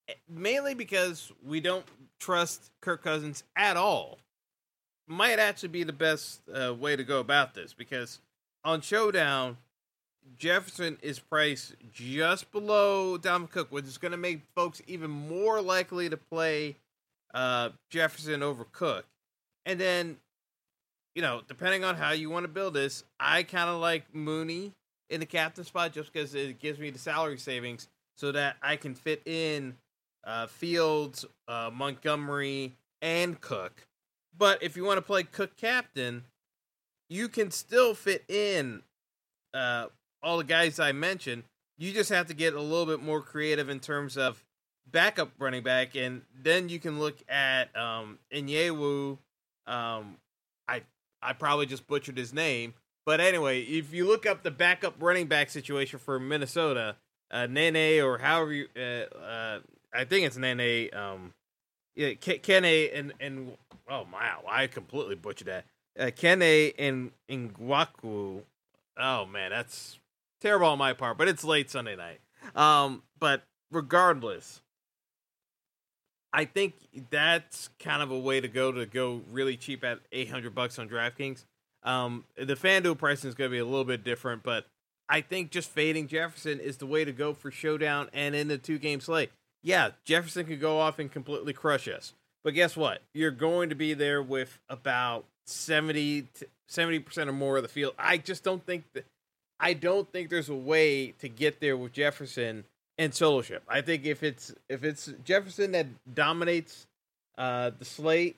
eh, 0.07 0.13
mainly 0.29 0.73
because 0.73 1.31
we 1.45 1.59
don't 1.59 1.85
trust 2.19 2.71
Kirk 2.81 3.03
Cousins 3.03 3.43
at 3.55 3.77
all. 3.77 4.19
Might 5.07 5.39
actually 5.39 5.69
be 5.69 5.83
the 5.83 5.93
best 5.93 6.41
uh, 6.49 6.73
way 6.73 6.95
to 6.95 7.03
go 7.03 7.19
about 7.19 7.53
this 7.53 7.73
because 7.73 8.19
on 8.63 8.81
Showdown, 8.81 9.57
Jefferson 10.37 10.97
is 11.01 11.19
priced 11.19 11.75
just 11.91 12.51
below 12.51 13.17
Dalvin 13.17 13.49
Cook, 13.49 13.71
which 13.71 13.85
is 13.85 13.97
going 13.97 14.13
to 14.13 14.17
make 14.17 14.41
folks 14.55 14.81
even 14.87 15.11
more 15.11 15.61
likely 15.61 16.09
to 16.09 16.17
play 16.17 16.77
uh, 17.33 17.69
Jefferson 17.89 18.41
over 18.41 18.65
Cook. 18.71 19.05
And 19.65 19.79
then, 19.79 20.17
you 21.15 21.21
know, 21.21 21.41
depending 21.47 21.83
on 21.83 21.95
how 21.95 22.11
you 22.11 22.29
want 22.29 22.43
to 22.43 22.51
build 22.51 22.73
this, 22.73 23.03
I 23.19 23.43
kind 23.43 23.69
of 23.69 23.79
like 23.79 24.13
Mooney 24.13 24.73
in 25.09 25.19
the 25.19 25.25
captain 25.25 25.63
spot 25.63 25.93
just 25.93 26.11
because 26.11 26.33
it 26.33 26.59
gives 26.59 26.79
me 26.79 26.89
the 26.89 26.99
salary 26.99 27.37
savings 27.37 27.87
so 28.15 28.31
that 28.31 28.57
I 28.61 28.75
can 28.75 28.95
fit 28.95 29.21
in 29.25 29.75
uh, 30.23 30.47
Fields, 30.47 31.25
uh, 31.47 31.69
Montgomery, 31.73 32.73
and 33.01 33.39
Cook. 33.39 33.85
But 34.35 34.63
if 34.63 34.75
you 34.75 34.83
want 34.83 34.97
to 34.97 35.01
play 35.01 35.23
Cook 35.23 35.55
captain, 35.57 36.23
you 37.09 37.27
can 37.27 37.51
still 37.51 37.93
fit 37.93 38.23
in 38.27 38.81
uh, 39.53 39.87
all 40.23 40.37
the 40.37 40.43
guys 40.43 40.79
I 40.79 40.93
mentioned. 40.93 41.43
You 41.77 41.91
just 41.91 42.09
have 42.09 42.27
to 42.27 42.33
get 42.33 42.53
a 42.53 42.61
little 42.61 42.85
bit 42.85 43.03
more 43.03 43.21
creative 43.21 43.69
in 43.69 43.79
terms 43.79 44.17
of 44.17 44.43
backup 44.89 45.31
running 45.37 45.63
back, 45.63 45.95
and 45.95 46.21
then 46.41 46.69
you 46.69 46.79
can 46.79 46.99
look 46.99 47.17
at 47.27 47.75
um, 47.75 48.19
Inyewu. 48.33 49.17
Um, 49.65 50.17
I 51.23 51.33
probably 51.33 51.65
just 51.65 51.87
butchered 51.87 52.17
his 52.17 52.33
name, 52.33 52.73
but 53.05 53.19
anyway, 53.19 53.61
if 53.61 53.93
you 53.93 54.07
look 54.07 54.25
up 54.25 54.43
the 54.43 54.51
backup 54.51 54.95
running 54.99 55.27
back 55.27 55.49
situation 55.49 55.99
for 55.99 56.19
Minnesota, 56.19 56.95
uh, 57.31 57.47
Nene 57.47 58.01
or 58.01 58.17
however 58.17 58.53
you, 58.53 58.67
uh, 58.77 59.15
uh, 59.15 59.59
I 59.93 60.05
think 60.05 60.25
it's 60.25 60.37
Nene. 60.37 60.89
Um, 60.93 61.33
yeah, 61.95 62.09
Kene 62.13 62.89
and 62.93 63.13
and 63.19 63.57
oh 63.89 64.07
wow, 64.11 64.43
I 64.49 64.67
completely 64.67 65.15
butchered 65.15 65.47
that. 65.47 65.65
Uh, 65.99 66.05
Kene 66.05 66.73
and 66.79 67.11
Ngakoue. 67.29 68.41
Oh 68.97 69.25
man, 69.25 69.51
that's 69.51 69.99
terrible 70.41 70.67
on 70.67 70.77
my 70.77 70.93
part, 70.93 71.17
but 71.17 71.27
it's 71.27 71.43
late 71.43 71.69
Sunday 71.69 71.95
night. 71.95 72.19
Um, 72.55 73.03
but 73.19 73.43
regardless, 73.71 74.61
I 76.33 76.45
think 76.45 76.73
that's 77.09 77.69
kind 77.79 78.01
of 78.01 78.11
a 78.11 78.17
way 78.17 78.41
to 78.41 78.47
go 78.47 78.71
to 78.71 78.85
go 78.85 79.21
really 79.31 79.55
cheap 79.55 79.83
at 79.83 79.99
800 80.11 80.55
bucks 80.55 80.79
on 80.79 80.89
DraftKings. 80.89 81.45
Um, 81.83 82.25
the 82.35 82.55
FanDuel 82.55 82.97
pricing 82.97 83.27
is 83.27 83.35
going 83.35 83.51
to 83.51 83.53
be 83.53 83.59
a 83.59 83.65
little 83.65 83.83
bit 83.83 84.03
different, 84.03 84.41
but 84.41 84.65
I 85.07 85.21
think 85.21 85.51
just 85.51 85.69
fading 85.69 86.07
Jefferson 86.07 86.59
is 86.59 86.77
the 86.77 86.85
way 86.85 87.05
to 87.05 87.11
go 87.11 87.33
for 87.33 87.51
showdown 87.51 88.09
and 88.13 88.33
in 88.33 88.47
the 88.47 88.57
two 88.57 88.79
game 88.79 88.99
slate 88.99 89.31
yeah, 89.63 89.91
Jefferson 90.03 90.45
could 90.45 90.61
go 90.61 90.79
off 90.79 90.99
and 90.99 91.11
completely 91.11 91.53
crush 91.53 91.87
us. 91.87 92.13
But 92.43 92.53
guess 92.53 92.75
what? 92.75 93.01
You're 93.13 93.31
going 93.31 93.69
to 93.69 93.75
be 93.75 93.93
there 93.93 94.21
with 94.21 94.59
about 94.69 95.25
70 95.47 96.27
percent 96.67 97.29
or 97.29 97.33
more 97.33 97.57
of 97.57 97.63
the 97.63 97.69
field. 97.69 97.95
I 97.97 98.17
just 98.17 98.43
don't 98.43 98.65
think 98.65 98.83
that 98.93 99.05
I 99.59 99.73
don't 99.73 100.11
think 100.11 100.29
there's 100.29 100.49
a 100.49 100.55
way 100.55 101.11
to 101.19 101.29
get 101.29 101.61
there 101.61 101.77
with 101.77 101.93
Jefferson 101.93 102.65
and 102.97 103.11
soloship. 103.11 103.61
I 103.67 103.81
think 103.81 104.05
if 104.05 104.23
it's 104.23 104.53
if 104.69 104.83
it's 104.83 105.11
Jefferson 105.23 105.71
that 105.71 105.87
dominates 106.13 106.87
uh, 107.37 107.71
the 107.77 107.85
slate, 107.85 108.37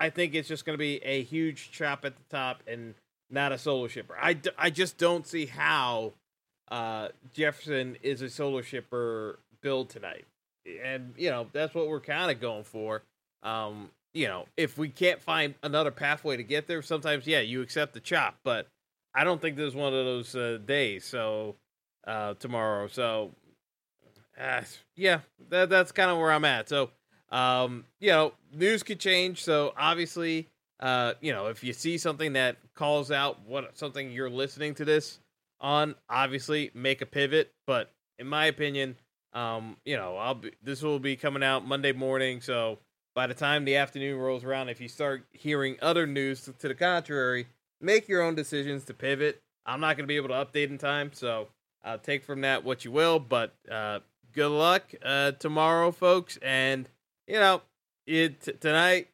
I 0.00 0.10
think 0.10 0.34
it's 0.34 0.48
just 0.48 0.64
going 0.64 0.74
to 0.74 0.78
be 0.78 0.96
a 1.04 1.22
huge 1.22 1.70
chop 1.70 2.04
at 2.04 2.16
the 2.16 2.36
top 2.36 2.62
and 2.66 2.94
not 3.30 3.52
a 3.52 3.58
solo 3.58 3.88
shipper. 3.88 4.16
I, 4.20 4.38
I 4.56 4.70
just 4.70 4.98
don't 4.98 5.26
see 5.26 5.46
how 5.46 6.12
uh, 6.70 7.08
Jefferson 7.32 7.96
is 8.02 8.22
a 8.22 8.30
solo 8.30 8.62
shipper 8.62 9.38
build 9.62 9.88
tonight 9.90 10.26
and 10.84 11.14
you 11.16 11.30
know 11.30 11.46
that's 11.52 11.74
what 11.74 11.88
we're 11.88 12.00
kind 12.00 12.30
of 12.30 12.40
going 12.40 12.64
for. 12.64 13.02
Um, 13.42 13.90
you 14.14 14.26
know, 14.28 14.46
if 14.56 14.78
we 14.78 14.88
can't 14.88 15.20
find 15.20 15.54
another 15.62 15.90
pathway 15.90 16.36
to 16.36 16.42
get 16.42 16.66
there, 16.66 16.82
sometimes 16.82 17.26
yeah, 17.26 17.40
you 17.40 17.62
accept 17.62 17.94
the 17.94 18.00
chop. 18.00 18.36
But 18.44 18.66
I 19.14 19.24
don't 19.24 19.40
think 19.40 19.56
there's 19.56 19.74
one 19.74 19.92
of 19.92 20.04
those 20.04 20.34
uh, 20.34 20.58
days. 20.64 21.04
So 21.04 21.56
uh, 22.06 22.34
tomorrow, 22.34 22.88
so 22.88 23.32
uh, 24.40 24.62
yeah, 24.94 25.20
that, 25.50 25.68
that's 25.68 25.92
kind 25.92 26.10
of 26.10 26.18
where 26.18 26.32
I'm 26.32 26.44
at. 26.44 26.68
So 26.68 26.90
um, 27.30 27.84
you 28.00 28.10
know, 28.10 28.32
news 28.52 28.82
could 28.82 29.00
change. 29.00 29.42
So 29.42 29.72
obviously, 29.76 30.48
uh, 30.80 31.14
you 31.20 31.32
know, 31.32 31.46
if 31.46 31.64
you 31.64 31.72
see 31.72 31.98
something 31.98 32.34
that 32.34 32.56
calls 32.74 33.10
out 33.10 33.40
what 33.46 33.76
something 33.76 34.10
you're 34.10 34.30
listening 34.30 34.74
to 34.76 34.84
this 34.84 35.18
on, 35.60 35.94
obviously 36.08 36.70
make 36.74 37.02
a 37.02 37.06
pivot. 37.06 37.52
But 37.66 37.90
in 38.18 38.26
my 38.26 38.46
opinion, 38.46 38.96
um, 39.32 39.76
you 39.84 39.96
know, 39.96 40.16
I'll 40.16 40.34
be, 40.34 40.52
this 40.62 40.82
will 40.82 40.98
be 40.98 41.16
coming 41.16 41.42
out 41.42 41.66
Monday 41.66 41.92
morning, 41.92 42.40
so 42.40 42.78
by 43.14 43.26
the 43.26 43.34
time 43.34 43.64
the 43.64 43.76
afternoon 43.76 44.18
rolls 44.18 44.44
around, 44.44 44.68
if 44.68 44.80
you 44.80 44.88
start 44.88 45.26
hearing 45.32 45.76
other 45.82 46.06
news 46.06 46.42
to, 46.42 46.52
to 46.52 46.68
the 46.68 46.74
contrary, 46.74 47.46
make 47.80 48.08
your 48.08 48.22
own 48.22 48.34
decisions 48.34 48.84
to 48.84 48.94
pivot. 48.94 49.42
I'm 49.66 49.80
not 49.80 49.96
going 49.96 50.04
to 50.04 50.08
be 50.08 50.16
able 50.16 50.28
to 50.28 50.34
update 50.34 50.70
in 50.70 50.78
time, 50.78 51.10
so 51.12 51.48
uh, 51.84 51.98
take 51.98 52.24
from 52.24 52.42
that 52.42 52.64
what 52.64 52.84
you 52.84 52.92
will. 52.92 53.18
But 53.18 53.54
uh, 53.70 54.00
good 54.36 54.50
luck 54.50 54.94
uh, 55.02 55.32
tomorrow, 55.32 55.90
folks, 55.90 56.38
and 56.42 56.88
you 57.26 57.40
know, 57.40 57.62
it 58.06 58.40
t- 58.42 58.52
tonight 58.52 59.08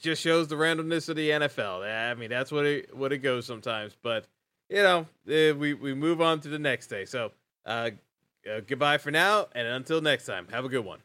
just 0.00 0.22
shows 0.22 0.48
the 0.48 0.56
randomness 0.56 1.08
of 1.08 1.16
the 1.16 1.30
NFL. 1.30 1.88
I 1.88 2.14
mean, 2.14 2.30
that's 2.30 2.50
what 2.50 2.64
it 2.64 2.96
what 2.96 3.12
it 3.12 3.18
goes 3.18 3.46
sometimes, 3.46 3.94
but 4.02 4.26
you 4.68 4.82
know, 4.82 5.06
eh, 5.28 5.52
we 5.52 5.74
we 5.74 5.94
move 5.94 6.20
on 6.20 6.40
to 6.40 6.48
the 6.48 6.58
next 6.58 6.88
day. 6.88 7.04
So, 7.04 7.30
uh, 7.64 7.90
uh, 8.50 8.60
goodbye 8.66 8.98
for 8.98 9.10
now, 9.10 9.46
and 9.54 9.68
until 9.68 10.00
next 10.00 10.24
time, 10.24 10.48
have 10.50 10.64
a 10.64 10.68
good 10.68 10.84
one. 10.84 11.00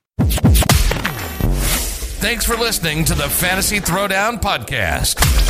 Thanks 2.24 2.46
for 2.46 2.56
listening 2.56 3.04
to 3.06 3.14
the 3.14 3.30
Fantasy 3.30 3.82
Throwdown 3.82 4.42
Podcast. 4.42 5.43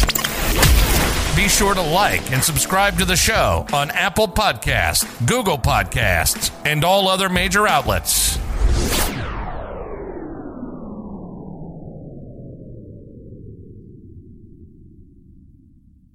Be 1.35 1.47
sure 1.47 1.73
to 1.73 1.81
like 1.81 2.31
and 2.31 2.43
subscribe 2.43 2.99
to 2.99 3.05
the 3.05 3.15
show 3.15 3.65
on 3.73 3.89
Apple 3.89 4.27
Podcasts, 4.27 5.03
Google 5.25 5.57
Podcasts, 5.57 6.51
and 6.63 6.83
all 6.83 7.07
other 7.07 7.27
major 7.27 7.67
outlets. 7.67 8.37